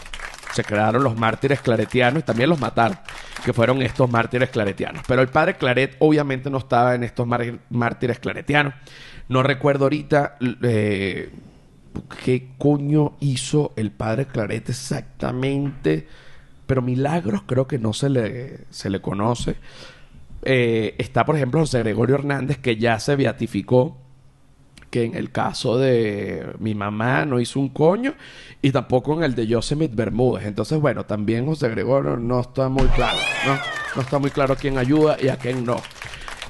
se 0.52 0.64
crearon 0.64 1.04
los 1.04 1.16
mártires 1.16 1.60
claretianos 1.60 2.22
y 2.22 2.22
también 2.24 2.48
los 2.48 2.58
mataron, 2.58 2.98
que 3.44 3.52
fueron 3.52 3.82
estos 3.82 4.10
mártires 4.10 4.48
claretianos. 4.48 5.02
Pero 5.06 5.20
el 5.20 5.28
padre 5.28 5.56
Claret 5.56 5.96
obviamente 5.98 6.48
no 6.48 6.58
estaba 6.58 6.94
en 6.94 7.04
estos 7.04 7.26
mártires 7.68 8.18
claretianos. 8.18 8.72
No 9.28 9.42
recuerdo 9.42 9.84
ahorita 9.84 10.36
eh, 10.62 11.30
qué 12.24 12.48
coño 12.56 13.16
hizo 13.20 13.72
el 13.76 13.90
padre 13.90 14.26
Claret 14.26 14.70
exactamente, 14.70 16.06
pero 16.66 16.80
milagros 16.80 17.42
creo 17.46 17.66
que 17.66 17.78
no 17.78 17.92
se 17.92 18.08
le, 18.08 18.60
se 18.70 18.88
le 18.88 19.00
conoce. 19.00 19.56
Eh, 20.42 20.94
está, 20.98 21.24
por 21.24 21.36
ejemplo, 21.36 21.60
José 21.60 21.80
Gregorio 21.80 22.16
Hernández, 22.16 22.58
que 22.58 22.76
ya 22.76 22.98
se 23.00 23.16
beatificó 23.16 23.98
que 24.90 25.04
en 25.04 25.14
el 25.14 25.30
caso 25.30 25.76
de 25.76 26.54
mi 26.60 26.74
mamá 26.74 27.26
no 27.26 27.40
hizo 27.40 27.60
un 27.60 27.68
coño 27.68 28.14
y 28.62 28.70
tampoco 28.70 29.14
en 29.14 29.24
el 29.24 29.34
de 29.34 29.46
Yosemite 29.46 29.94
Bermúdez. 29.94 30.46
Entonces, 30.46 30.80
bueno, 30.80 31.04
también 31.04 31.44
José 31.44 31.68
Gregorio 31.68 32.16
no 32.16 32.40
está 32.40 32.70
muy 32.70 32.86
claro, 32.88 33.18
¿no? 33.46 33.58
No 33.96 34.02
está 34.02 34.18
muy 34.18 34.30
claro 34.30 34.56
quién 34.56 34.78
ayuda 34.78 35.18
y 35.20 35.28
a 35.28 35.36
quién 35.36 35.64
no. 35.64 35.76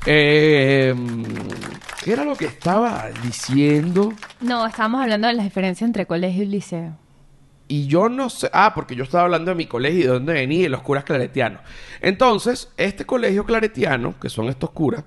Eh, 0.06 0.94
¿Qué 2.02 2.12
era 2.12 2.24
lo 2.24 2.37
que 2.37 2.44
estaba 2.44 3.08
diciendo? 3.22 4.12
No, 4.40 4.66
estábamos 4.66 5.02
hablando 5.02 5.26
de 5.26 5.34
la 5.34 5.42
diferencia 5.42 5.84
entre 5.84 6.06
colegio 6.06 6.44
y 6.44 6.46
liceo. 6.46 6.96
Y 7.66 7.87
yo 7.87 8.08
no 8.08 8.30
sé. 8.30 8.48
Ah, 8.52 8.72
porque 8.74 8.94
yo 8.94 9.02
estaba 9.02 9.24
hablando 9.24 9.50
de 9.50 9.56
mi 9.56 9.66
colegio 9.66 9.98
y 9.98 10.02
de 10.04 10.08
dónde 10.08 10.32
venía 10.32 10.66
y 10.66 10.68
los 10.68 10.82
curas 10.82 11.04
claretianos. 11.04 11.61
Entonces, 12.00 12.72
este 12.76 13.04
colegio 13.04 13.44
claretiano, 13.44 14.18
que 14.18 14.30
son 14.30 14.48
estos 14.48 14.70
curas, 14.70 15.04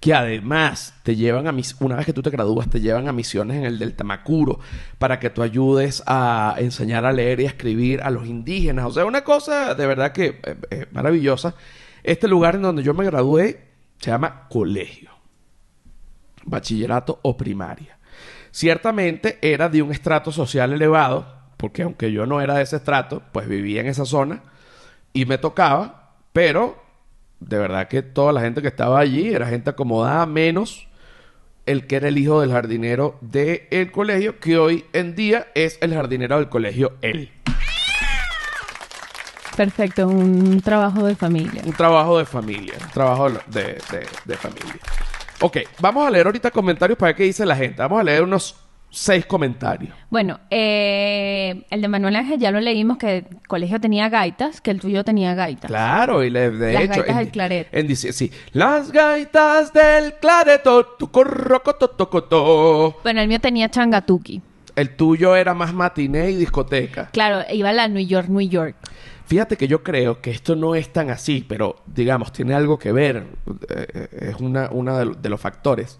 que 0.00 0.12
además 0.12 0.94
te 1.02 1.16
llevan 1.16 1.46
a 1.46 1.52
mis. 1.52 1.76
Una 1.80 1.96
vez 1.96 2.04
que 2.04 2.12
tú 2.12 2.20
te 2.20 2.30
gradúas, 2.30 2.68
te 2.68 2.80
llevan 2.80 3.08
a 3.08 3.12
misiones 3.12 3.56
en 3.56 3.64
el 3.64 3.78
del 3.78 3.94
Tamacuro 3.94 4.60
para 4.98 5.18
que 5.18 5.30
tú 5.30 5.42
ayudes 5.42 6.02
a 6.06 6.54
enseñar 6.58 7.06
a 7.06 7.12
leer 7.12 7.40
y 7.40 7.46
a 7.46 7.48
escribir 7.48 8.02
a 8.02 8.10
los 8.10 8.26
indígenas. 8.26 8.84
O 8.84 8.90
sea, 8.90 9.06
una 9.06 9.24
cosa 9.24 9.74
de 9.74 9.86
verdad 9.86 10.12
que 10.12 10.40
eh, 10.44 10.56
eh, 10.70 10.86
maravillosa. 10.92 11.54
Este 12.02 12.28
lugar 12.28 12.56
en 12.56 12.62
donde 12.62 12.82
yo 12.82 12.92
me 12.92 13.06
gradué 13.06 13.64
se 13.98 14.10
llama 14.10 14.46
colegio 14.50 15.13
bachillerato 16.44 17.18
o 17.22 17.36
primaria. 17.36 17.98
Ciertamente 18.50 19.38
era 19.42 19.68
de 19.68 19.82
un 19.82 19.90
estrato 19.92 20.30
social 20.32 20.72
elevado, 20.72 21.26
porque 21.56 21.82
aunque 21.82 22.12
yo 22.12 22.26
no 22.26 22.40
era 22.40 22.54
de 22.54 22.62
ese 22.62 22.76
estrato, 22.76 23.22
pues 23.32 23.48
vivía 23.48 23.80
en 23.80 23.86
esa 23.88 24.04
zona 24.04 24.42
y 25.12 25.24
me 25.26 25.38
tocaba, 25.38 26.12
pero 26.32 26.82
de 27.40 27.58
verdad 27.58 27.88
que 27.88 28.02
toda 28.02 28.32
la 28.32 28.40
gente 28.40 28.62
que 28.62 28.68
estaba 28.68 28.98
allí 29.00 29.34
era 29.34 29.46
gente 29.46 29.70
acomodada, 29.70 30.24
menos 30.26 30.86
el 31.66 31.86
que 31.86 31.96
era 31.96 32.08
el 32.08 32.18
hijo 32.18 32.40
del 32.40 32.52
jardinero 32.52 33.16
del 33.20 33.90
colegio, 33.90 34.38
que 34.38 34.58
hoy 34.58 34.84
en 34.92 35.14
día 35.14 35.48
es 35.54 35.78
el 35.80 35.94
jardinero 35.94 36.36
del 36.36 36.48
colegio 36.48 36.92
él. 37.02 37.30
Perfecto, 39.56 40.08
un 40.08 40.60
trabajo 40.62 41.04
de 41.06 41.14
familia. 41.14 41.62
Un 41.64 41.72
trabajo 41.72 42.18
de 42.18 42.24
familia, 42.24 42.74
un 42.82 42.90
trabajo 42.90 43.30
de, 43.30 43.62
de- 43.62 44.06
de 44.24 44.36
familia. 44.36 44.74
Ok, 45.40 45.58
vamos 45.80 46.06
a 46.06 46.10
leer 46.10 46.26
ahorita 46.26 46.50
comentarios 46.50 46.98
para 46.98 47.08
ver 47.10 47.16
qué 47.16 47.22
dice 47.24 47.44
la 47.44 47.56
gente. 47.56 47.82
Vamos 47.82 48.00
a 48.00 48.04
leer 48.04 48.22
unos 48.22 48.56
seis 48.90 49.26
comentarios. 49.26 49.92
Bueno, 50.08 50.38
eh, 50.50 51.64
el 51.70 51.80
de 51.82 51.88
Manuel 51.88 52.14
Ángel 52.14 52.38
ya 52.38 52.52
lo 52.52 52.60
leímos 52.60 52.96
que 52.96 53.16
el 53.18 53.26
colegio 53.48 53.80
tenía 53.80 54.08
gaitas, 54.08 54.60
que 54.60 54.70
el 54.70 54.78
tuyo 54.80 55.02
tenía 55.02 55.34
gaitas. 55.34 55.68
Claro, 55.68 56.22
y 56.22 56.30
le- 56.30 56.50
de 56.52 56.72
Las 56.74 56.82
hecho. 56.84 56.92
gaitas 56.92 57.08
en- 57.10 57.16
del 57.18 57.28
claret. 57.30 57.68
en 57.72 57.86
dice- 57.88 58.12
sí. 58.12 58.30
Las 58.52 58.92
gaitas 58.92 59.72
del 59.72 60.14
clareto, 60.14 60.86
tu. 60.98 61.10
Bueno, 63.02 63.20
el 63.20 63.28
mío 63.28 63.40
tenía 63.40 63.68
changatuki. 63.68 64.40
El 64.76 64.96
tuyo 64.96 65.36
era 65.36 65.54
más 65.54 65.72
matiné 65.72 66.30
y 66.30 66.36
discoteca. 66.36 67.10
Claro, 67.12 67.44
iba 67.52 67.70
a 67.70 67.72
la 67.72 67.88
New 67.88 68.04
York, 68.06 68.28
New 68.28 68.48
York. 68.48 68.74
Fíjate 69.26 69.56
que 69.56 69.68
yo 69.68 69.82
creo 69.82 70.20
que 70.20 70.30
esto 70.30 70.54
no 70.56 70.74
es 70.74 70.92
tan 70.92 71.10
así, 71.10 71.44
pero 71.48 71.82
digamos, 71.86 72.32
tiene 72.32 72.54
algo 72.54 72.78
que 72.78 72.92
ver. 72.92 73.24
eh, 73.70 74.08
es 74.32 74.36
una, 74.40 74.68
una 74.70 74.98
de, 74.98 75.04
lo- 75.06 75.14
de 75.14 75.28
los 75.28 75.40
factores. 75.40 75.98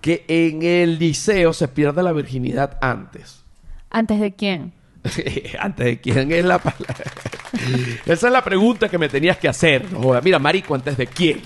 Que 0.00 0.24
en 0.28 0.62
el 0.62 0.98
liceo 0.98 1.52
se 1.52 1.68
pierde 1.68 2.02
la 2.02 2.12
virginidad 2.12 2.76
antes. 2.82 3.44
¿Antes 3.90 4.20
de 4.20 4.34
quién? 4.34 4.72
antes 5.58 5.86
de 5.86 6.00
quién 6.00 6.32
es 6.32 6.44
la 6.44 6.58
palabra. 6.58 7.04
Esa 8.06 8.26
es 8.26 8.32
la 8.32 8.42
pregunta 8.44 8.88
que 8.88 8.98
me 8.98 9.08
tenías 9.08 9.38
que 9.38 9.48
hacer. 9.48 9.90
No. 9.92 10.20
Mira, 10.22 10.38
marico, 10.38 10.74
¿antes 10.74 10.96
de 10.96 11.06
quién? 11.06 11.40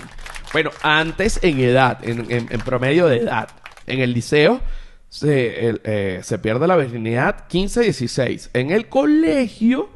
Bueno, 0.51 0.71
antes 0.81 1.39
en 1.43 1.59
edad, 1.59 1.99
en, 2.03 2.29
en- 2.31 2.47
en 2.51 2.59
promedio 2.61 3.07
de 3.07 3.17
edad. 3.17 3.47
En 3.87 3.99
el 3.99 4.13
liceo 4.13 4.59
se, 5.09 5.67
el, 5.67 5.81
eh, 5.83 6.19
se 6.23 6.39
pierde 6.39 6.67
la 6.67 6.77
virginidad 6.77 7.47
15, 7.47 7.81
16. 7.81 8.51
En 8.53 8.69
el 8.71 8.87
colegio, 8.87 9.89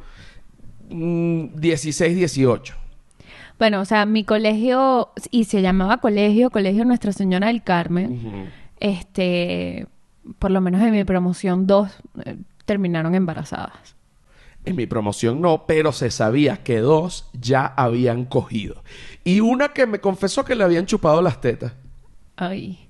mm, 0.90 1.54
16, 1.54 2.16
18. 2.16 2.74
Bueno, 3.58 3.80
o 3.80 3.84
sea, 3.84 4.04
mi 4.04 4.24
colegio, 4.24 5.10
y 5.30 5.44
se 5.44 5.62
llamaba 5.62 5.98
colegio, 5.98 6.50
Colegio 6.50 6.84
Nuestra 6.84 7.12
Señora 7.12 7.46
del 7.46 7.62
Carmen, 7.62 8.50
este, 8.80 9.86
por 10.40 10.50
lo 10.50 10.60
menos 10.60 10.82
en 10.82 10.90
mi 10.90 11.04
promoción, 11.04 11.66
dos 11.66 11.90
eh, 12.24 12.36
terminaron 12.64 13.14
embarazadas. 13.14 13.94
En 14.64 14.76
mi 14.76 14.86
promoción 14.86 15.40
no, 15.40 15.66
pero 15.66 15.92
se 15.92 16.10
sabía 16.10 16.64
que 16.64 16.78
dos 16.78 17.30
ya 17.34 17.66
habían 17.66 18.24
cogido. 18.24 18.82
Y 19.22 19.40
una 19.40 19.68
que 19.68 19.86
me 19.86 20.00
confesó 20.00 20.44
que 20.44 20.54
le 20.54 20.64
habían 20.64 20.86
chupado 20.86 21.22
las 21.22 21.40
tetas. 21.40 21.74
Ay. 22.36 22.83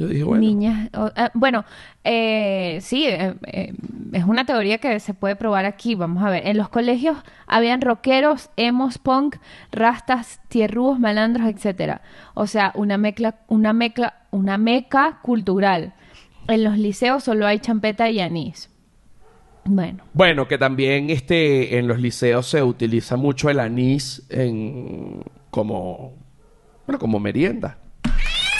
Yo 0.00 0.06
dije, 0.06 0.24
bueno. 0.24 0.40
Niñas, 0.40 0.88
ah, 0.94 1.30
bueno, 1.34 1.66
eh, 2.04 2.78
sí, 2.80 3.04
eh, 3.06 3.34
eh, 3.48 3.74
es 4.14 4.24
una 4.24 4.46
teoría 4.46 4.78
que 4.78 4.98
se 4.98 5.12
puede 5.12 5.36
probar 5.36 5.66
aquí. 5.66 5.94
Vamos 5.94 6.24
a 6.24 6.30
ver, 6.30 6.46
en 6.46 6.56
los 6.56 6.70
colegios 6.70 7.18
habían 7.46 7.82
rockeros, 7.82 8.48
emos, 8.56 8.96
punk, 8.96 9.36
rastas, 9.70 10.40
tierrúos, 10.48 10.98
malandros, 10.98 11.48
etcétera. 11.48 12.00
O 12.32 12.46
sea, 12.46 12.72
una 12.76 12.96
mezcla, 12.96 13.40
una 13.48 13.74
mezcla, 13.74 14.22
una 14.30 14.56
meca 14.56 15.18
cultural. 15.20 15.92
En 16.48 16.64
los 16.64 16.78
liceos 16.78 17.22
solo 17.22 17.46
hay 17.46 17.58
champeta 17.58 18.08
y 18.08 18.20
anís. 18.20 18.70
Bueno, 19.66 20.04
Bueno, 20.14 20.48
que 20.48 20.56
también 20.56 21.10
este, 21.10 21.76
en 21.76 21.88
los 21.88 22.00
liceos 22.00 22.46
se 22.46 22.62
utiliza 22.62 23.18
mucho 23.18 23.50
el 23.50 23.60
anís 23.60 24.24
en, 24.30 25.24
como, 25.50 26.14
bueno, 26.86 26.98
como 26.98 27.20
merienda. 27.20 27.79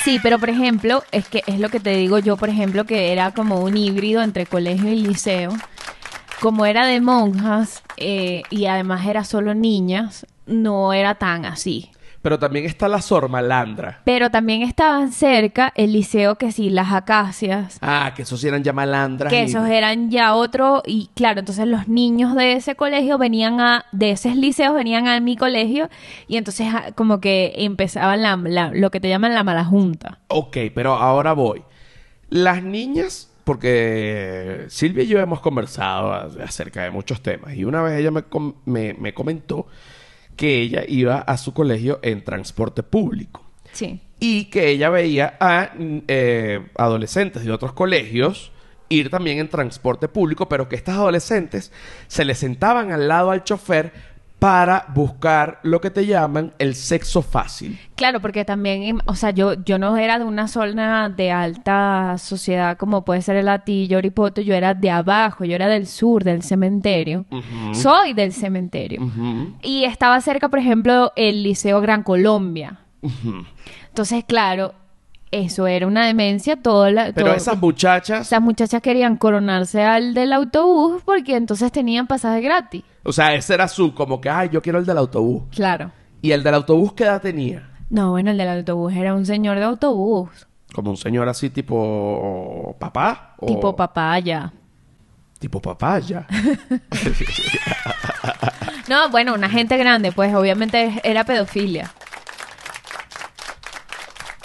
Sí, 0.05 0.19
pero 0.23 0.39
por 0.39 0.51
ejemplo, 0.51 1.03
es 1.13 1.29
que 1.29 1.43
es 1.47 1.59
lo 1.59 1.69
que 1.69 1.81
te 1.81 1.97
digo 1.97 2.19
yo, 2.19 2.37
por 2.37 2.49
ejemplo, 2.49 2.85
que 2.85 3.13
era 3.13 3.33
como 3.33 3.61
un 3.61 3.77
híbrido 3.77 4.23
entre 4.23 4.47
colegio 4.47 4.91
y 4.91 5.01
liceo. 5.01 5.53
Como 6.41 6.65
era 6.65 6.87
de 6.87 7.01
monjas 7.01 7.83
eh, 7.97 8.43
y 8.49 8.67
además 8.67 9.07
era 9.07 9.25
solo 9.25 9.55
niñas, 9.55 10.27
no 10.47 10.93
era 10.93 11.17
tan 11.17 11.45
así. 11.45 11.91
Pero 12.23 12.39
también 12.39 12.67
está 12.67 12.87
la 12.87 13.01
sormalandra. 13.01 14.03
Pero 14.05 14.31
también 14.31 14.61
estaban 14.61 15.11
cerca 15.11 15.73
el 15.75 15.93
liceo 15.95 16.35
que 16.37 16.53
sí, 16.53 16.69
las 16.69 16.93
acacias, 16.93 17.79
Ah, 17.81 18.13
que 18.15 18.23
esos 18.23 18.45
eran 18.45 18.63
ya 18.63 18.75
malandras. 18.75 19.33
que 19.33 19.41
y- 19.41 19.45
esos 19.47 19.67
eran 19.69 20.11
ya 20.11 20.35
otro, 20.35 20.83
y 20.85 21.09
claro, 21.15 21.41
entonces 21.41 21.67
los 21.67 21.89
niños 21.89 22.35
de 22.37 22.53
ese 22.53 22.75
colegio 22.75 23.17
venían 23.17 23.59
a, 23.61 23.87
de 23.93 24.11
esos 24.11 24.37
liceos 24.37 24.75
venían 24.75 25.09
a 25.09 25.19
mi 25.21 25.37
colegio, 25.39 25.89
y 26.29 26.37
entonces 26.37 26.67
ah, 26.75 26.93
como 26.95 27.21
que 27.23 27.55
empezaban 27.57 28.21
la, 28.21 28.37
la- 28.37 28.71
lo 28.75 28.91
que 28.91 29.01
te 29.01 29.09
llaman 29.09 29.35
la 29.35 29.43
mala 29.43 29.65
junta. 29.65 30.19
Ok, 30.29 30.59
pero 30.75 30.93
ahora 30.95 31.33
voy. 31.33 31.63
Las 32.29 32.63
niñas, 32.63 33.31
porque 33.45 34.67
Silvia 34.69 35.05
y 35.05 35.07
yo 35.07 35.21
hemos 35.21 35.41
conversado 35.41 36.13
acerca 36.45 36.83
de 36.83 36.91
muchos 36.91 37.23
temas, 37.23 37.55
y 37.55 37.65
una 37.65 37.81
vez 37.83 37.99
ella 37.99 38.11
me, 38.11 38.23
com- 38.25 38.55
me- 38.67 38.93
me 38.95 39.15
comentó 39.15 39.67
que 40.41 40.63
ella 40.63 40.85
iba 40.89 41.19
a 41.19 41.37
su 41.37 41.53
colegio 41.53 41.99
en 42.01 42.25
transporte 42.25 42.83
público. 42.83 43.45
Sí. 43.73 44.01
y 44.19 44.47
que 44.47 44.71
ella 44.71 44.91
veía 44.91 45.37
a 45.39 45.71
mm, 45.79 45.99
eh, 46.09 46.67
adolescentes 46.77 47.45
de 47.45 47.53
otros 47.53 47.73
colegios 47.73 48.51
ir 48.89 49.11
también 49.11 49.39
en 49.39 49.49
transporte 49.49 50.09
público, 50.09 50.49
pero 50.49 50.69
que 50.69 50.77
estas 50.77 50.97
adolescentes 50.97 51.73
se 52.09 52.25
le 52.25 52.35
sentaban 52.35 52.91
al 52.91 53.07
lado 53.07 53.31
al 53.31 53.45
chofer 53.45 53.93
para 54.41 54.87
buscar 54.95 55.61
lo 55.63 55.81
que 55.83 55.91
te 55.91 56.07
llaman 56.07 56.53
el 56.59 56.75
sexo 56.75 57.21
fácil. 57.23 57.79
Claro, 57.95 58.21
porque 58.21 58.45
también, 58.47 58.83
im- 58.83 59.03
o 59.05 59.15
sea, 59.15 59.31
yo, 59.31 59.53
yo 59.65 59.79
no 59.79 59.97
era 59.99 60.19
de 60.19 60.25
una 60.25 60.49
zona 60.49 61.11
de 61.11 61.31
alta 61.31 62.17
sociedad 62.19 62.79
como 62.79 63.05
puede 63.05 63.21
ser 63.21 63.37
el 63.37 63.45
Latillo, 63.47 63.99
Oripoto, 63.99 64.41
yo 64.41 64.55
era 64.55 64.73
de 64.73 64.91
abajo, 64.91 65.45
yo 65.45 65.55
era 65.55 65.69
del 65.69 65.87
sur, 65.87 66.25
del 66.25 66.43
cementerio. 66.43 67.27
Soy 67.73 68.15
del 68.15 68.33
cementerio. 68.33 69.01
Y 69.63 69.85
estaba 69.85 70.19
cerca, 70.23 70.49
por 70.49 70.59
ejemplo, 70.59 71.13
el 71.17 71.43
Liceo 71.43 71.81
Gran 71.83 72.03
Colombia. 72.03 72.79
Entonces, 73.89 74.25
claro, 74.27 74.73
eso 75.31 75.67
era 75.67 75.87
una 75.87 76.07
demencia. 76.07 76.57
Todo 76.57 76.91
la, 76.91 77.13
Pero 77.13 77.29
todo- 77.29 77.37
esas 77.37 77.59
muchachas, 77.59 78.27
esas 78.27 78.41
muchachas 78.43 78.81
querían 78.83 79.17
coronarse 79.17 79.83
al 79.83 80.15
del 80.15 80.33
autobús 80.33 81.03
porque 81.05 81.37
entonces 81.37 81.71
tenían 81.73 82.07
pasaje 82.07 82.41
gratis. 82.41 82.83
o 83.05 83.13
sea, 83.13 83.35
ese 83.35 83.55
era 83.55 83.69
su, 83.69 83.95
como 83.95 84.21
que, 84.21 84.29
ay, 84.31 84.49
yo 84.53 84.61
quiero 84.63 84.79
el 84.79 84.87
del 84.87 84.99
autobús. 84.99 85.45
Claro. 85.55 85.91
¿Y 86.23 86.33
el 86.33 86.43
del 86.43 86.55
autobús 86.55 86.93
qué 86.93 87.05
edad 87.05 87.21
tenía? 87.23 87.71
No, 87.89 88.11
bueno, 88.11 88.31
el 88.31 88.39
del 88.39 88.49
autobús 88.49 88.93
era 88.95 89.15
un 89.15 89.25
señor 89.27 89.59
de 89.59 89.65
autobús. 89.65 90.29
Como 90.75 90.91
un 90.91 90.97
señor 90.97 91.29
así 91.29 91.51
tipo 91.51 92.77
papá. 92.79 93.35
o- 93.39 93.47
Tipo 93.47 93.75
papaya. 93.75 94.53
Tipo 95.39 95.61
papaya. 95.61 96.27
No, 98.89 99.09
bueno, 99.11 99.35
una 99.35 99.49
gente 99.49 99.77
grande, 99.77 100.11
pues 100.11 100.35
obviamente 100.35 101.01
era 101.05 101.23
pedofilia. 101.25 101.93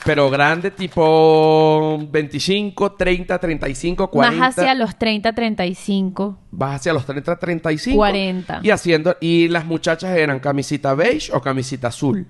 Pero 0.05 0.29
grande, 0.29 0.69
tipo 0.69 1.97
25, 2.11 2.91
30, 2.93 3.39
35, 3.39 4.11
40. 4.11 4.39
Más 4.39 4.57
hacia 4.57 4.75
los 4.75 4.95
30, 4.97 5.33
35. 5.33 6.37
Vas 6.51 6.75
hacia 6.75 6.93
los 6.93 7.05
30, 7.07 7.35
35. 7.37 7.97
40. 7.97 8.59
Y 8.61 8.69
haciendo... 8.69 9.17
Y 9.19 9.47
las 9.47 9.65
muchachas 9.65 10.15
eran 10.15 10.39
camisita 10.39 10.93
beige 10.93 11.31
o 11.33 11.41
camisita 11.41 11.87
azul. 11.87 12.27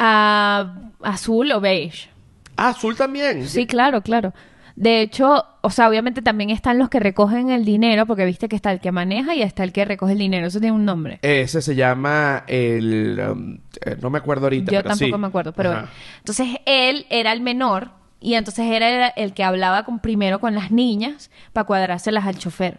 Ah, 0.00 0.90
azul 1.00 1.52
o 1.52 1.60
beige. 1.60 2.10
Ah, 2.56 2.70
azul 2.70 2.96
también. 2.96 3.46
Sí, 3.48 3.66
claro, 3.66 4.02
claro. 4.02 4.34
De 4.76 5.00
hecho, 5.00 5.44
o 5.60 5.70
sea, 5.70 5.88
obviamente 5.88 6.22
también 6.22 6.50
están 6.50 6.78
los 6.78 6.88
que 6.88 7.00
recogen 7.00 7.50
el 7.50 7.64
dinero, 7.64 8.06
porque 8.06 8.24
viste 8.24 8.48
que 8.48 8.56
está 8.56 8.72
el 8.72 8.80
que 8.80 8.92
maneja 8.92 9.34
y 9.34 9.42
está 9.42 9.64
el 9.64 9.72
que 9.72 9.84
recoge 9.84 10.12
el 10.12 10.18
dinero. 10.18 10.46
Eso 10.46 10.60
tiene 10.60 10.74
un 10.74 10.84
nombre. 10.84 11.18
Ese 11.22 11.60
se 11.62 11.74
llama 11.74 12.44
el... 12.46 13.20
um, 13.30 13.58
eh, 13.84 13.96
no 14.00 14.10
me 14.10 14.18
acuerdo 14.18 14.46
ahorita, 14.46 14.72
Yo 14.72 14.78
pero 14.78 14.88
tampoco 14.90 15.16
sí. 15.16 15.20
me 15.20 15.26
acuerdo, 15.26 15.52
pero 15.52 15.70
Ajá. 15.70 15.80
bueno. 15.80 15.94
Entonces 16.18 16.48
él 16.66 17.06
era 17.10 17.32
el 17.32 17.40
menor 17.40 17.90
y 18.20 18.34
entonces 18.34 18.66
era 18.66 19.08
el, 19.08 19.12
el 19.16 19.34
que 19.34 19.44
hablaba 19.44 19.84
con, 19.84 19.98
primero 19.98 20.40
con 20.40 20.54
las 20.54 20.70
niñas 20.70 21.30
para 21.52 21.66
cuadrárselas 21.66 22.26
al 22.26 22.38
chofer. 22.38 22.78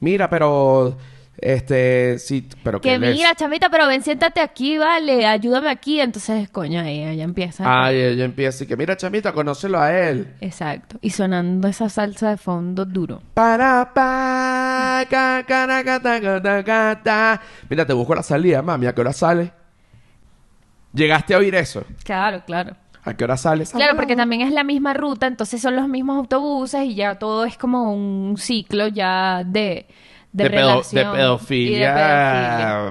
Mira, 0.00 0.28
pero... 0.28 0.96
Este... 1.38 2.18
Sí, 2.18 2.48
pero 2.62 2.80
Que 2.80 2.98
mira, 2.98 3.34
chamita, 3.34 3.68
pero 3.68 3.86
ven, 3.86 4.02
siéntate 4.02 4.40
aquí, 4.40 4.78
vale, 4.78 5.26
ayúdame 5.26 5.70
aquí. 5.70 6.00
Entonces, 6.00 6.48
coño, 6.48 6.80
ahí 6.80 7.02
ella 7.02 7.24
empieza. 7.24 7.64
Ay, 7.66 7.96
ella 7.96 8.24
empieza 8.24 8.64
y 8.64 8.66
que, 8.66 8.76
mira, 8.76 8.96
chamita, 8.96 9.32
conócelo 9.32 9.80
a 9.80 9.92
él. 9.92 10.34
Exacto. 10.40 10.98
Y 11.00 11.10
sonando 11.10 11.68
esa 11.68 11.88
salsa 11.88 12.30
de 12.30 12.36
fondo 12.36 12.84
duro. 12.84 13.22
Para 13.34 13.92
pa 13.92 15.04
ca, 15.08 15.44
ca, 15.46 15.66
ca, 15.84 16.00
ta, 16.00 17.02
ta. 17.02 17.40
Mira, 17.68 17.86
te 17.86 17.92
busco 17.92 18.14
la 18.14 18.22
salida, 18.22 18.62
mami. 18.62 18.86
¿A 18.86 18.94
qué 18.94 19.00
hora 19.00 19.12
sale? 19.12 19.52
¿Llegaste 20.92 21.34
a 21.34 21.38
oír 21.38 21.54
eso? 21.56 21.84
Claro, 22.04 22.42
claro. 22.46 22.76
¿A 23.02 23.14
qué 23.14 23.24
hora 23.24 23.36
sales? 23.36 23.70
Claro, 23.72 23.96
porque 23.96 24.16
también 24.16 24.42
es 24.42 24.52
la 24.52 24.64
misma 24.64 24.94
ruta, 24.94 25.26
entonces 25.26 25.60
son 25.60 25.76
los 25.76 25.88
mismos 25.88 26.16
autobuses 26.16 26.84
y 26.84 26.94
ya 26.94 27.18
todo 27.18 27.44
es 27.44 27.58
como 27.58 27.92
un 27.92 28.36
ciclo 28.38 28.88
ya 28.88 29.42
de, 29.44 29.86
de, 30.34 30.44
de, 30.44 30.50
pedo- 30.50 30.82
de 30.90 31.04
pedofilia, 31.06 32.88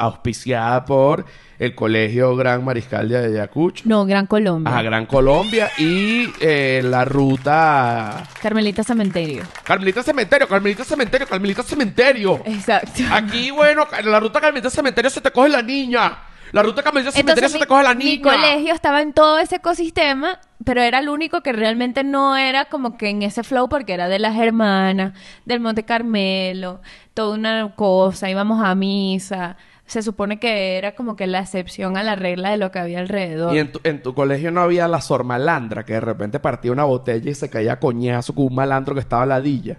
auspiciada 0.00 0.84
por 0.84 1.24
el 1.58 1.74
Colegio 1.74 2.34
Gran 2.36 2.64
Mariscal 2.64 3.08
de 3.08 3.18
Ayacucho. 3.18 3.82
No, 3.86 4.06
Gran 4.06 4.26
Colombia. 4.26 4.76
A 4.76 4.82
Gran 4.82 5.06
Colombia 5.06 5.70
y 5.76 6.28
eh, 6.40 6.80
la 6.84 7.04
ruta... 7.04 8.24
Carmelita 8.40 8.82
Cementerio. 8.84 9.42
Carmelita 9.64 10.02
Cementerio, 10.02 10.48
Carmelita 10.48 10.84
Cementerio, 10.84 11.26
Carmelita 11.26 11.62
Cementerio. 11.62 12.40
Exacto. 12.46 13.02
Aquí, 13.12 13.50
bueno, 13.50 13.86
en 13.98 14.10
la 14.10 14.18
ruta 14.20 14.40
Carmelita 14.40 14.70
Cementerio 14.70 15.10
se 15.10 15.20
te 15.20 15.30
coge 15.30 15.48
la 15.50 15.62
niña. 15.62 16.16
La 16.52 16.62
ruta 16.62 16.82
Carmelita 16.82 17.12
Cementerio 17.12 17.50
mi, 17.50 17.58
te 17.60 17.66
coge 17.66 17.82
la 17.82 17.94
mi 17.94 18.04
niña. 18.04 18.22
colegio 18.22 18.74
estaba 18.74 19.02
en 19.02 19.12
todo 19.12 19.38
ese 19.38 19.56
ecosistema, 19.56 20.40
pero 20.64 20.82
era 20.82 20.98
el 20.98 21.08
único 21.08 21.42
que 21.42 21.52
realmente 21.52 22.04
no 22.04 22.36
era 22.36 22.66
como 22.66 22.96
que 22.96 23.10
en 23.10 23.22
ese 23.22 23.42
flow 23.42 23.68
porque 23.68 23.92
era 23.92 24.08
de 24.08 24.18
las 24.18 24.36
hermanas, 24.36 25.12
del 25.44 25.60
Monte 25.60 25.84
Carmelo, 25.84 26.80
toda 27.14 27.34
una 27.34 27.74
cosa, 27.74 28.30
íbamos 28.30 28.62
a 28.64 28.74
misa. 28.74 29.56
Se 29.86 30.02
supone 30.02 30.38
que 30.38 30.76
era 30.76 30.94
como 30.94 31.16
que 31.16 31.26
la 31.26 31.40
excepción 31.40 31.96
a 31.96 32.02
la 32.02 32.14
regla 32.14 32.50
de 32.50 32.58
lo 32.58 32.70
que 32.70 32.78
había 32.78 32.98
alrededor. 32.98 33.54
Y 33.54 33.58
en 33.58 33.72
tu, 33.72 33.80
en 33.84 34.02
tu 34.02 34.14
colegio 34.14 34.50
no 34.50 34.60
había 34.60 34.86
la 34.86 35.00
sor 35.00 35.24
malandra 35.24 35.84
que 35.84 35.94
de 35.94 36.00
repente 36.00 36.40
partía 36.40 36.72
una 36.72 36.84
botella 36.84 37.30
y 37.30 37.34
se 37.34 37.48
caía 37.48 37.74
a 37.74 37.80
coñazo 37.80 38.34
con 38.34 38.46
un 38.46 38.54
malandro 38.54 38.94
que 38.94 39.00
estaba 39.00 39.22
a 39.22 39.26
ladilla. 39.26 39.78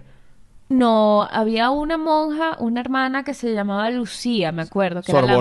No, 0.70 1.24
había 1.30 1.70
una 1.70 1.98
monja, 1.98 2.56
una 2.60 2.80
hermana 2.80 3.24
que 3.24 3.34
se 3.34 3.52
llamaba 3.52 3.90
Lucía, 3.90 4.52
me 4.52 4.62
acuerdo. 4.62 5.02
Que 5.02 5.10
era 5.10 5.20
Sor 5.20 5.28
la- 5.28 5.34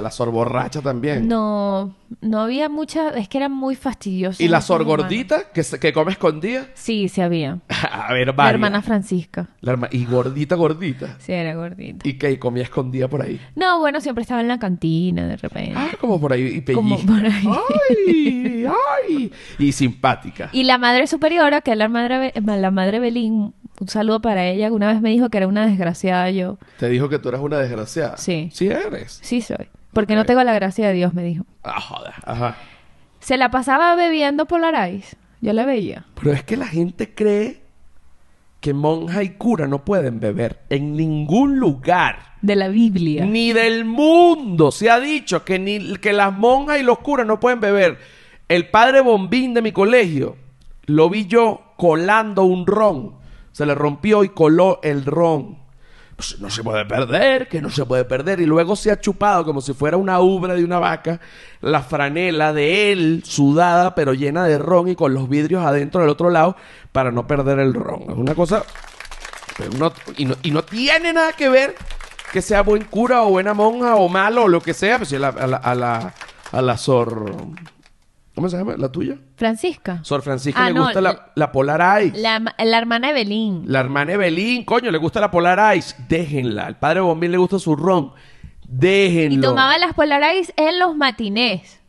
la 0.00 0.10
sor 0.12 0.30
borracha 0.30 0.80
también. 0.80 1.26
No, 1.26 1.96
no 2.20 2.40
había 2.40 2.68
mucha, 2.68 3.08
es 3.10 3.28
que 3.28 3.38
eran 3.38 3.50
muy 3.50 3.74
fastidiosos. 3.74 4.40
¿Y 4.40 4.46
la 4.46 4.58
esos 4.58 4.68
sor 4.68 4.82
hermanos. 4.82 5.02
gordita 5.06 5.50
que, 5.52 5.64
se- 5.64 5.80
que 5.80 5.92
come 5.92 6.12
escondida? 6.12 6.68
Sí, 6.74 7.08
sí 7.08 7.20
había. 7.20 7.58
a 7.92 8.12
ver, 8.12 8.28
La 8.28 8.32
varias. 8.32 8.54
hermana 8.54 8.80
Francisca. 8.80 9.48
La 9.60 9.72
herma- 9.72 9.88
Y 9.90 10.04
gordita, 10.04 10.54
gordita. 10.54 11.16
Sí, 11.18 11.32
era 11.32 11.56
gordita. 11.56 12.08
Y 12.08 12.14
que 12.16 12.38
comía 12.38 12.62
escondida 12.62 13.08
por 13.08 13.22
ahí. 13.22 13.40
No, 13.56 13.80
bueno, 13.80 14.00
siempre 14.00 14.22
estaba 14.22 14.40
en 14.40 14.46
la 14.46 14.60
cantina 14.60 15.26
de 15.26 15.36
repente. 15.36 15.74
Ah, 15.76 15.88
como 16.00 16.20
por 16.20 16.32
ahí. 16.32 16.42
Y 16.46 16.60
pellizca. 16.60 16.74
Como 16.74 16.98
por 17.00 17.26
ahí. 17.26 17.48
¡Ay! 18.06 18.66
¡Ay! 19.08 19.32
Y 19.58 19.72
simpática. 19.72 20.48
Y 20.52 20.62
la 20.62 20.78
madre 20.78 21.08
superiora, 21.08 21.60
que 21.60 21.72
es 21.72 21.76
la 21.76 21.88
madre, 21.88 22.32
la 22.40 22.70
madre 22.70 23.00
Belín, 23.00 23.52
un 23.80 23.88
saludo 23.88 24.20
para 24.20 24.46
ella, 24.46 24.72
una 24.72 24.92
vez 24.92 25.00
me 25.00 25.10
dijo 25.10 25.28
que 25.28 25.38
era 25.38 25.46
una 25.46 25.66
desgraciada 25.66 26.30
yo. 26.30 26.58
Te 26.78 26.88
dijo 26.88 27.08
que 27.08 27.18
tú 27.18 27.28
eres 27.28 27.40
una 27.40 27.58
desgraciada. 27.58 28.16
Sí. 28.16 28.48
Sí 28.52 28.68
eres. 28.68 29.18
Sí 29.22 29.40
soy. 29.40 29.68
Porque 29.92 30.14
no 30.14 30.24
tengo 30.24 30.42
la 30.44 30.54
gracia 30.54 30.88
de 30.88 30.94
Dios, 30.94 31.14
me 31.14 31.22
dijo. 31.22 31.44
Ah, 31.62 31.80
joder. 31.80 32.14
Ajá. 32.24 32.56
Se 33.20 33.36
la 33.36 33.50
pasaba 33.50 33.96
bebiendo 33.96 34.46
Polarais. 34.46 35.16
Yo 35.40 35.52
la 35.52 35.64
veía. 35.64 36.04
Pero 36.14 36.32
es 36.32 36.42
que 36.42 36.56
la 36.56 36.66
gente 36.66 37.14
cree 37.14 37.62
que 38.60 38.74
monja 38.74 39.22
y 39.22 39.30
cura 39.30 39.66
no 39.66 39.84
pueden 39.84 40.20
beber 40.20 40.60
en 40.70 40.96
ningún 40.96 41.58
lugar. 41.58 42.34
De 42.42 42.56
la 42.56 42.68
Biblia. 42.68 43.24
Ni 43.24 43.52
del 43.52 43.84
mundo 43.84 44.70
se 44.70 44.90
ha 44.90 45.00
dicho 45.00 45.44
que, 45.44 45.58
ni, 45.58 45.96
que 45.96 46.12
las 46.12 46.32
monjas 46.32 46.80
y 46.80 46.82
los 46.82 46.98
curas 46.98 47.26
no 47.26 47.40
pueden 47.40 47.60
beber. 47.60 47.98
El 48.48 48.68
padre 48.68 49.00
bombín 49.00 49.54
de 49.54 49.62
mi 49.62 49.72
colegio 49.72 50.36
lo 50.86 51.10
vi 51.10 51.26
yo 51.26 51.72
colando 51.76 52.44
un 52.44 52.66
ron. 52.66 53.14
Se 53.56 53.64
le 53.64 53.74
rompió 53.74 54.22
y 54.22 54.28
coló 54.28 54.80
el 54.82 55.06
ron. 55.06 55.56
Pues 56.14 56.38
no 56.40 56.50
se 56.50 56.62
puede 56.62 56.84
perder, 56.84 57.48
que 57.48 57.62
no 57.62 57.70
se 57.70 57.86
puede 57.86 58.04
perder. 58.04 58.38
Y 58.40 58.44
luego 58.44 58.76
se 58.76 58.90
ha 58.90 59.00
chupado 59.00 59.46
como 59.46 59.62
si 59.62 59.72
fuera 59.72 59.96
una 59.96 60.20
ubra 60.20 60.52
de 60.52 60.62
una 60.62 60.78
vaca 60.78 61.20
la 61.62 61.80
franela 61.80 62.52
de 62.52 62.92
él, 62.92 63.22
sudada, 63.24 63.94
pero 63.94 64.12
llena 64.12 64.44
de 64.44 64.58
ron 64.58 64.88
y 64.88 64.94
con 64.94 65.14
los 65.14 65.30
vidrios 65.30 65.64
adentro 65.64 66.02
del 66.02 66.10
otro 66.10 66.28
lado 66.28 66.54
para 66.92 67.10
no 67.10 67.26
perder 67.26 67.58
el 67.60 67.72
ron. 67.72 68.02
Es 68.02 68.16
una 68.18 68.34
cosa 68.34 68.62
y, 70.18 70.24
no, 70.26 70.36
y 70.42 70.50
no 70.50 70.62
tiene 70.62 71.14
nada 71.14 71.32
que 71.32 71.48
ver 71.48 71.76
que 72.34 72.42
sea 72.42 72.60
buen 72.60 72.84
cura 72.84 73.22
o 73.22 73.30
buena 73.30 73.54
monja 73.54 73.96
o 73.96 74.10
malo 74.10 74.42
o 74.42 74.48
lo 74.48 74.60
que 74.60 74.74
sea. 74.74 74.98
Pues 74.98 75.08
si 75.08 75.16
a 75.16 75.20
la, 75.20 75.28
a 75.28 75.46
la, 75.46 76.12
a 76.52 76.60
la. 76.60 76.76
¿Cómo 78.36 78.48
se 78.50 78.56
llama? 78.58 78.74
¿La 78.76 78.92
tuya? 78.92 79.16
Francisca. 79.36 79.98
Sor 80.04 80.20
Francisca 80.22 80.62
Ah, 80.64 80.68
le 80.68 80.74
no, 80.74 80.84
gusta 80.84 81.00
la, 81.00 81.32
la 81.34 81.50
Polar 81.50 82.04
Ice. 82.04 82.18
La, 82.18 82.38
La, 82.38 82.54
la 82.64 82.78
hermana 82.78 83.10
Evelyn. 83.10 83.64
hermana 83.74 84.12
Evelyn, 84.12 84.62
coño, 84.64 84.90
le 84.92 84.98
gusta 84.98 85.20
la 85.20 85.30
Polar 85.30 85.74
Ice. 85.76 85.96
Déjenla. 86.08 86.66
Al 86.66 86.78
padre 86.78 87.00
Bombín 87.00 87.32
le 87.32 87.38
gusta 87.38 87.58
su 87.58 87.74
ron. 87.74 88.12
Déjenlo. 88.68 89.38
Y 89.38 89.40
tomaba 89.40 89.78
las 89.78 89.94
Polarais 89.94 90.52
en 90.56 90.78
los 90.78 90.94
matinés. 90.94 91.80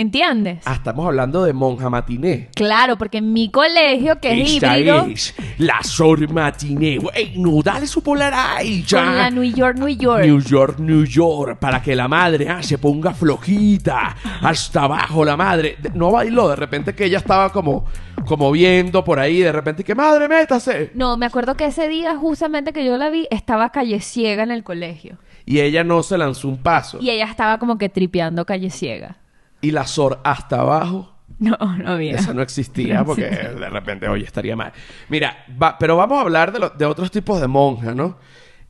¿Entiendes? 0.00 0.62
Ah, 0.64 0.72
estamos 0.72 1.04
hablando 1.04 1.44
de 1.44 1.52
monja 1.52 1.90
matiné. 1.90 2.48
Claro, 2.54 2.96
porque 2.96 3.18
en 3.18 3.34
mi 3.34 3.50
colegio, 3.50 4.18
que 4.18 4.32
es 4.40 4.52
Esta 4.54 4.78
híbrido, 4.78 5.04
es 5.04 5.34
la 5.58 5.82
Sor 5.82 6.26
Matiné. 6.32 6.96
Güey, 6.96 7.36
no, 7.36 7.60
dale 7.62 7.86
su 7.86 8.02
Polar 8.02 8.64
Ice. 8.64 8.82
ya. 8.96 9.04
con 9.04 9.18
la 9.18 9.30
New 9.30 9.42
York, 9.44 9.76
New 9.76 9.88
York. 9.88 10.24
New 10.24 10.40
York, 10.40 10.78
New 10.78 11.04
York, 11.04 11.58
para 11.58 11.82
que 11.82 11.94
la 11.94 12.08
madre 12.08 12.48
ah, 12.48 12.62
se 12.62 12.78
ponga 12.78 13.12
flojita, 13.12 14.16
hasta 14.40 14.84
abajo 14.84 15.22
la 15.22 15.36
madre. 15.36 15.76
De- 15.82 15.90
No 15.90 16.10
bailó, 16.10 16.48
de 16.48 16.56
repente 16.56 16.94
que 16.94 17.04
ella 17.04 17.18
estaba 17.18 17.50
como, 17.52 17.84
como 18.24 18.50
viendo 18.52 19.04
por 19.04 19.18
ahí, 19.20 19.40
de 19.40 19.52
repente 19.52 19.84
que 19.84 19.94
madre, 19.94 20.28
métase. 20.28 20.92
No, 20.94 21.18
me 21.18 21.26
acuerdo 21.26 21.56
que 21.58 21.66
ese 21.66 21.88
día, 21.88 22.16
justamente 22.16 22.72
que 22.72 22.86
yo 22.86 22.96
la 22.96 23.10
vi, 23.10 23.28
estaba 23.30 23.68
calle 23.70 24.00
ciega 24.00 24.42
en 24.44 24.50
el 24.50 24.62
colegio. 24.64 25.18
Y 25.44 25.60
ella 25.60 25.84
no 25.84 26.02
se 26.02 26.16
lanzó 26.16 26.48
un 26.48 26.56
paso. 26.56 26.96
Y 27.02 27.10
ella 27.10 27.26
estaba 27.26 27.58
como 27.58 27.76
que 27.76 27.90
tripeando 27.90 28.46
calle 28.46 28.70
ciega. 28.70 29.18
Y 29.60 29.70
la 29.72 29.86
Sor 29.86 30.20
hasta 30.24 30.60
abajo, 30.60 31.12
No, 31.38 31.56
no 31.78 31.90
había. 31.92 32.16
esa 32.16 32.32
no 32.34 32.42
existía 32.42 33.04
porque 33.04 33.24
de 33.26 33.68
repente, 33.70 34.08
oye, 34.08 34.24
estaría 34.24 34.56
mal. 34.56 34.72
Mira, 35.08 35.44
va- 35.62 35.76
pero 35.78 35.96
vamos 35.96 36.18
a 36.18 36.22
hablar 36.22 36.52
de, 36.52 36.58
lo- 36.60 36.70
de 36.70 36.84
otros 36.86 37.10
tipos 37.10 37.40
de 37.40 37.46
monjas, 37.46 37.94
¿no? 37.94 38.18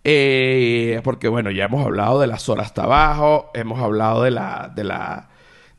Eh, 0.02 1.00
porque 1.04 1.28
bueno, 1.28 1.50
ya 1.50 1.64
hemos 1.66 1.84
hablado 1.84 2.20
de 2.20 2.26
la 2.26 2.38
Sor 2.38 2.60
hasta 2.60 2.84
abajo, 2.84 3.50
hemos 3.54 3.78
hablado 3.80 4.22
de 4.22 4.30
la, 4.30 4.72
de 4.74 4.82
la, 4.84 5.28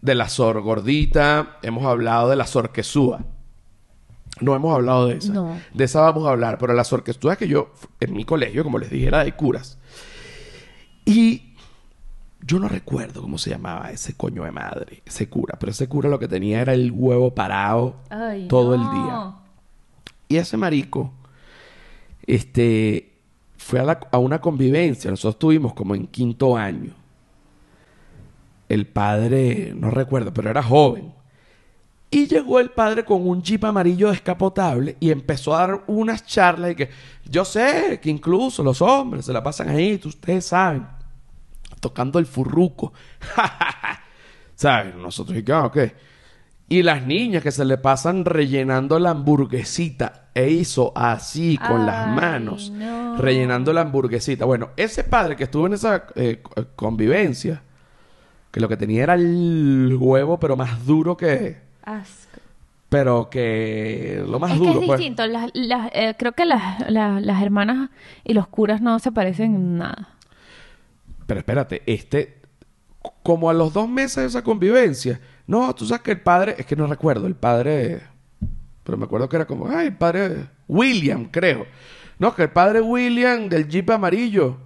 de 0.01 0.15
la 0.15 0.29
Sor 0.29 0.61
gordita, 0.61 1.57
hemos 1.63 1.85
hablado 1.85 2.29
de 2.29 2.35
la 2.35 2.45
Sor 2.45 2.71
quesúa. 2.71 3.21
No 4.39 4.55
hemos 4.55 4.73
hablado 4.73 5.07
de 5.07 5.17
esa. 5.17 5.33
No. 5.33 5.59
De 5.73 5.83
esa 5.83 6.01
vamos 6.01 6.25
a 6.27 6.31
hablar, 6.31 6.57
pero 6.57 6.73
la 6.73 6.83
Sor 6.83 7.03
quesúa 7.03 7.35
que 7.35 7.47
yo, 7.47 7.73
en 7.99 8.13
mi 8.13 8.23
colegio, 8.23 8.63
como 8.63 8.77
les 8.79 8.89
dije, 8.89 9.07
era 9.07 9.23
de 9.23 9.33
curas. 9.33 9.77
Y 11.05 11.50
yo 12.45 12.59
no 12.59 12.67
recuerdo 12.67 13.21
cómo 13.21 13.37
se 13.37 13.49
llamaba 13.51 13.91
ese 13.91 14.15
coño 14.15 14.43
de 14.43 14.51
madre, 14.51 15.01
ese 15.05 15.29
cura, 15.29 15.57
pero 15.59 15.71
ese 15.71 15.87
cura 15.87 16.09
lo 16.09 16.19
que 16.19 16.27
tenía 16.27 16.61
era 16.61 16.73
el 16.73 16.91
huevo 16.91 17.33
parado 17.35 17.95
Ay, 18.09 18.47
todo 18.47 18.73
el 18.75 18.81
día. 18.81 19.33
Y 20.27 20.37
ese 20.37 20.57
marico, 20.57 21.11
este, 22.25 23.11
fue 23.57 23.79
a, 23.79 23.83
la- 23.83 23.99
a 24.11 24.17
una 24.17 24.39
convivencia. 24.41 25.11
Nosotros 25.11 25.35
estuvimos 25.35 25.73
como 25.73 25.95
en 25.95 26.07
quinto 26.07 26.57
año. 26.57 26.93
El 28.69 28.87
padre, 28.87 29.73
no 29.75 29.91
recuerdo, 29.91 30.33
pero 30.33 30.49
era 30.49 30.63
joven. 30.63 31.13
Y 32.09 32.27
llegó 32.27 32.59
el 32.59 32.71
padre 32.71 33.05
con 33.05 33.25
un 33.27 33.41
jeep 33.41 33.63
amarillo 33.65 34.09
descapotable 34.11 34.97
y 34.99 35.11
empezó 35.11 35.55
a 35.55 35.59
dar 35.67 35.83
unas 35.87 36.25
charlas 36.25 36.71
y 36.71 36.75
que 36.75 36.89
yo 37.29 37.45
sé 37.45 37.99
que 38.01 38.09
incluso 38.09 38.63
los 38.63 38.81
hombres 38.81 39.25
se 39.25 39.33
la 39.33 39.43
pasan 39.43 39.69
ahí, 39.69 39.97
tú- 39.97 40.09
ustedes 40.09 40.45
saben, 40.45 40.85
tocando 41.81 42.17
el 42.19 42.25
furruco. 42.25 42.93
¿Sabes? 44.55 44.95
Nosotros, 44.95 45.37
¿y 45.37 45.43
qué? 45.43 45.51
Ah. 45.53 45.71
Y 46.69 46.83
las 46.83 47.05
niñas 47.05 47.43
que 47.43 47.51
se 47.51 47.65
le 47.65 47.77
pasan 47.77 48.23
rellenando 48.23 48.97
la 48.97 49.09
hamburguesita 49.09 50.29
e 50.33 50.49
hizo 50.51 50.93
así 50.95 51.57
con 51.57 51.85
las 51.85 52.07
manos, 52.07 52.69
no. 52.69 53.17
rellenando 53.17 53.73
la 53.73 53.81
hamburguesita. 53.81 54.45
Bueno, 54.45 54.69
ese 54.77 55.03
padre 55.03 55.35
que 55.35 55.43
estuvo 55.43 55.67
en 55.67 55.73
esa 55.73 56.05
eh, 56.15 56.39
co- 56.41 56.67
convivencia, 56.77 57.61
que 58.51 58.61
lo 58.61 58.69
que 58.69 58.77
tenía 58.77 59.03
era 59.03 59.15
el 59.15 59.97
huevo, 59.99 60.39
pero 60.39 60.55
más 60.55 60.85
duro 60.85 61.17
que... 61.17 61.59
Asco. 61.83 62.39
Pero 62.87 63.29
que 63.29 64.23
lo 64.27 64.39
más 64.39 64.51
es 64.51 64.59
duro, 64.59 64.73
que 64.73 64.79
es 64.79 64.85
pues. 64.85 64.99
distinto. 64.99 65.27
Las- 65.27 65.51
las- 65.53 65.89
eh, 65.93 66.15
creo 66.17 66.31
que 66.33 66.45
las, 66.45 66.89
las- 66.89 67.21
las 67.21 67.41
hermanas 67.43 67.89
y 68.23 68.33
los 68.33 68.47
curas 68.47 68.81
no 68.81 68.97
se 68.99 69.11
parecen 69.11 69.55
en 69.55 69.77
nada. 69.77 70.09
Pero 71.31 71.39
espérate, 71.39 71.81
este, 71.85 72.41
como 73.23 73.49
a 73.49 73.53
los 73.53 73.71
dos 73.71 73.87
meses 73.87 74.17
de 74.17 74.25
esa 74.25 74.43
convivencia, 74.43 75.21
no, 75.47 75.73
tú 75.73 75.85
sabes 75.85 76.01
que 76.01 76.11
el 76.11 76.19
padre, 76.19 76.55
es 76.57 76.65
que 76.65 76.75
no 76.75 76.87
recuerdo, 76.87 77.25
el 77.25 77.35
padre, 77.35 78.01
pero 78.83 78.97
me 78.97 79.05
acuerdo 79.05 79.29
que 79.29 79.37
era 79.37 79.45
como, 79.45 79.69
ay, 79.69 79.87
el 79.87 79.95
padre 79.95 80.49
William, 80.67 81.29
creo. 81.31 81.67
No, 82.19 82.35
que 82.35 82.43
el 82.43 82.49
padre 82.49 82.81
William 82.81 83.47
del 83.47 83.69
Jeep 83.69 83.91
amarillo, 83.91 84.57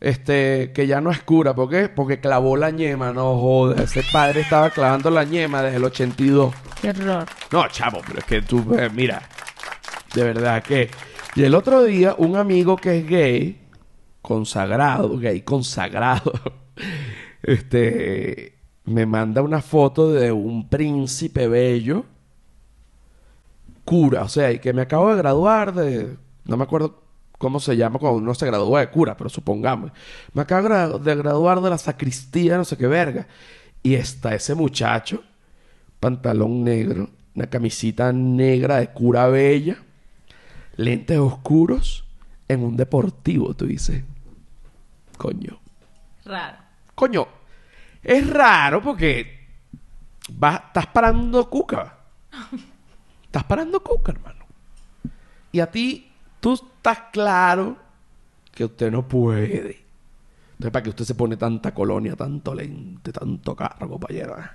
este, 0.00 0.72
que 0.74 0.86
ya 0.86 1.00
no 1.00 1.10
es 1.10 1.22
cura, 1.22 1.54
¿por 1.54 1.70
qué? 1.70 1.88
Porque 1.88 2.20
clavó 2.20 2.58
la 2.58 2.68
ñema, 2.68 3.14
no 3.14 3.38
joda, 3.38 3.82
ese 3.82 4.04
padre 4.12 4.42
estaba 4.42 4.68
clavando 4.68 5.10
la 5.10 5.24
ñema 5.24 5.62
desde 5.62 5.78
el 5.78 5.84
82. 5.84 6.54
Qué 6.82 6.90
horror. 6.90 7.24
No, 7.50 7.66
chavo, 7.68 8.02
pero 8.06 8.18
es 8.18 8.26
que 8.26 8.42
tú, 8.42 8.76
eh, 8.78 8.90
mira, 8.92 9.22
de 10.14 10.24
verdad 10.24 10.62
que... 10.62 10.90
Y 11.34 11.44
el 11.44 11.54
otro 11.54 11.82
día, 11.84 12.14
un 12.18 12.36
amigo 12.36 12.76
que 12.76 12.98
es 12.98 13.08
gay, 13.08 13.62
consagrado, 14.22 15.18
gay 15.18 15.42
consagrado, 15.42 16.32
este, 17.42 18.58
me 18.84 19.04
manda 19.04 19.42
una 19.42 19.60
foto 19.60 20.12
de 20.12 20.32
un 20.32 20.68
príncipe 20.68 21.48
bello, 21.48 22.04
cura, 23.84 24.22
o 24.22 24.28
sea, 24.28 24.58
que 24.60 24.72
me 24.72 24.82
acabo 24.82 25.10
de 25.10 25.16
graduar 25.16 25.74
de, 25.74 26.16
no 26.44 26.56
me 26.56 26.64
acuerdo 26.64 27.02
cómo 27.36 27.58
se 27.58 27.76
llama 27.76 27.98
cuando 27.98 28.18
uno 28.18 28.34
se 28.34 28.46
gradúa 28.46 28.80
de 28.80 28.90
cura, 28.90 29.16
pero 29.16 29.28
supongamos, 29.28 29.90
me 30.32 30.42
acabo 30.42 30.98
de 30.98 31.14
graduar 31.16 31.60
de 31.60 31.70
la 31.70 31.78
sacristía, 31.78 32.56
no 32.56 32.64
sé 32.64 32.76
qué 32.76 32.86
verga, 32.86 33.26
y 33.82 33.94
está 33.94 34.34
ese 34.34 34.54
muchacho 34.54 35.22
pantalón 35.98 36.64
negro, 36.64 37.10
una 37.34 37.48
camisita 37.48 38.12
negra 38.12 38.78
de 38.78 38.88
cura 38.88 39.26
bella, 39.26 39.82
lentes 40.76 41.18
oscuros, 41.18 42.04
en 42.48 42.62
un 42.62 42.76
deportivo, 42.76 43.54
tú 43.54 43.66
dices. 43.66 44.02
Coño. 45.16 45.58
Raro. 46.24 46.58
Coño. 46.94 47.26
Es 48.02 48.28
raro 48.28 48.82
porque 48.82 49.46
vas, 50.30 50.62
estás 50.66 50.86
parando 50.88 51.48
cuca. 51.48 51.98
Estás 53.24 53.44
parando 53.44 53.82
cuca, 53.82 54.12
hermano. 54.12 54.44
Y 55.52 55.60
a 55.60 55.70
ti, 55.70 56.10
tú 56.38 56.52
estás 56.52 57.04
claro 57.12 57.78
que 58.52 58.66
usted 58.66 58.90
no 58.90 59.08
puede. 59.08 59.82
Entonces, 60.52 60.70
¿para 60.70 60.82
qué 60.82 60.90
usted 60.90 61.04
se 61.06 61.14
pone 61.14 61.38
tanta 61.38 61.72
colonia, 61.72 62.14
tanto 62.14 62.54
lente, 62.54 63.10
tanto 63.10 63.56
carro, 63.56 63.88
compañero? 63.88 64.36
Ah, 64.38 64.52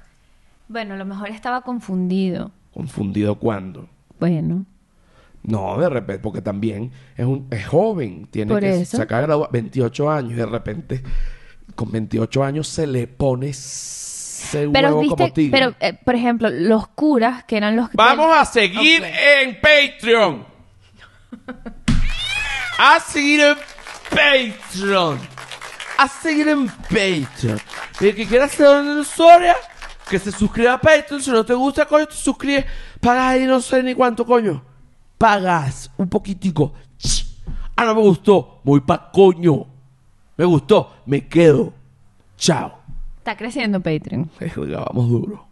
Bueno, 0.67 0.93
a 0.93 0.97
lo 0.97 1.05
mejor 1.05 1.29
estaba 1.29 1.61
confundido. 1.61 2.51
Confundido 2.71 3.35
cuando. 3.35 3.89
Bueno. 4.19 4.65
No, 5.43 5.77
de 5.77 5.89
repente, 5.89 6.21
porque 6.21 6.41
también 6.41 6.91
es 7.15 7.25
un 7.25 7.47
es 7.51 7.65
joven, 7.67 8.27
tiene 8.31 8.51
Por 8.51 8.61
que 8.61 8.81
eso. 8.81 8.97
se 8.97 9.03
acaba 9.03 9.21
de 9.21 9.27
graduar 9.27 9.49
28 9.51 10.09
años 10.11 10.31
y 10.33 10.35
de 10.35 10.45
repente 10.45 11.03
con 11.75 11.91
28 11.91 12.43
años 12.43 12.67
se 12.67 12.85
le 12.87 13.07
pone 13.07 13.49
ese 13.49 14.67
Pero 14.73 14.89
huevo 14.97 15.09
como 15.09 15.15
viste, 15.25 15.31
tigre. 15.31 15.51
pero 15.59 15.75
eh, 15.79 15.97
por 16.03 16.15
ejemplo, 16.15 16.49
los 16.49 16.87
curas 16.89 17.43
que 17.45 17.57
eran 17.57 17.75
los 17.75 17.89
Vamos 17.93 18.35
a 18.35 18.43
seguir 18.45 19.03
en 19.03 19.57
Patreon. 19.61 20.45
A 22.79 22.99
seguir 22.99 23.41
en 23.41 23.55
Patreon. 24.09 25.19
A 25.97 26.07
seguir 26.07 26.47
en 26.49 26.67
Patreon. 26.67 27.59
Y 27.99 28.07
el 28.09 28.15
que 28.15 28.27
quiera 28.27 28.45
hacer 28.45 28.67
una 28.67 29.01
historia, 29.01 29.55
que 30.09 30.19
se 30.19 30.31
suscriba 30.31 30.73
a 30.73 30.81
Patreon. 30.81 31.21
Si 31.21 31.31
no 31.31 31.45
te 31.45 31.53
gusta, 31.53 31.85
coño, 31.85 32.05
te 32.07 32.15
suscribes. 32.15 32.65
Pagas 32.99 33.23
ahí 33.33 33.45
no 33.45 33.59
sé 33.61 33.81
ni 33.81 33.93
cuánto, 33.95 34.25
coño. 34.25 34.63
Pagas 35.17 35.91
un 35.97 36.07
poquitico. 36.07 36.73
Ah, 37.75 37.85
no 37.85 37.95
me 37.95 38.01
gustó. 38.01 38.61
Voy 38.63 38.81
pa' 38.81 39.11
coño. 39.11 39.65
Me 40.35 40.45
gustó. 40.45 40.93
Me 41.05 41.27
quedo. 41.27 41.73
Chao. 42.37 42.73
Está 43.17 43.35
creciendo 43.35 43.79
Patreon. 43.79 44.29
Vamos 44.55 45.09
duro. 45.09 45.47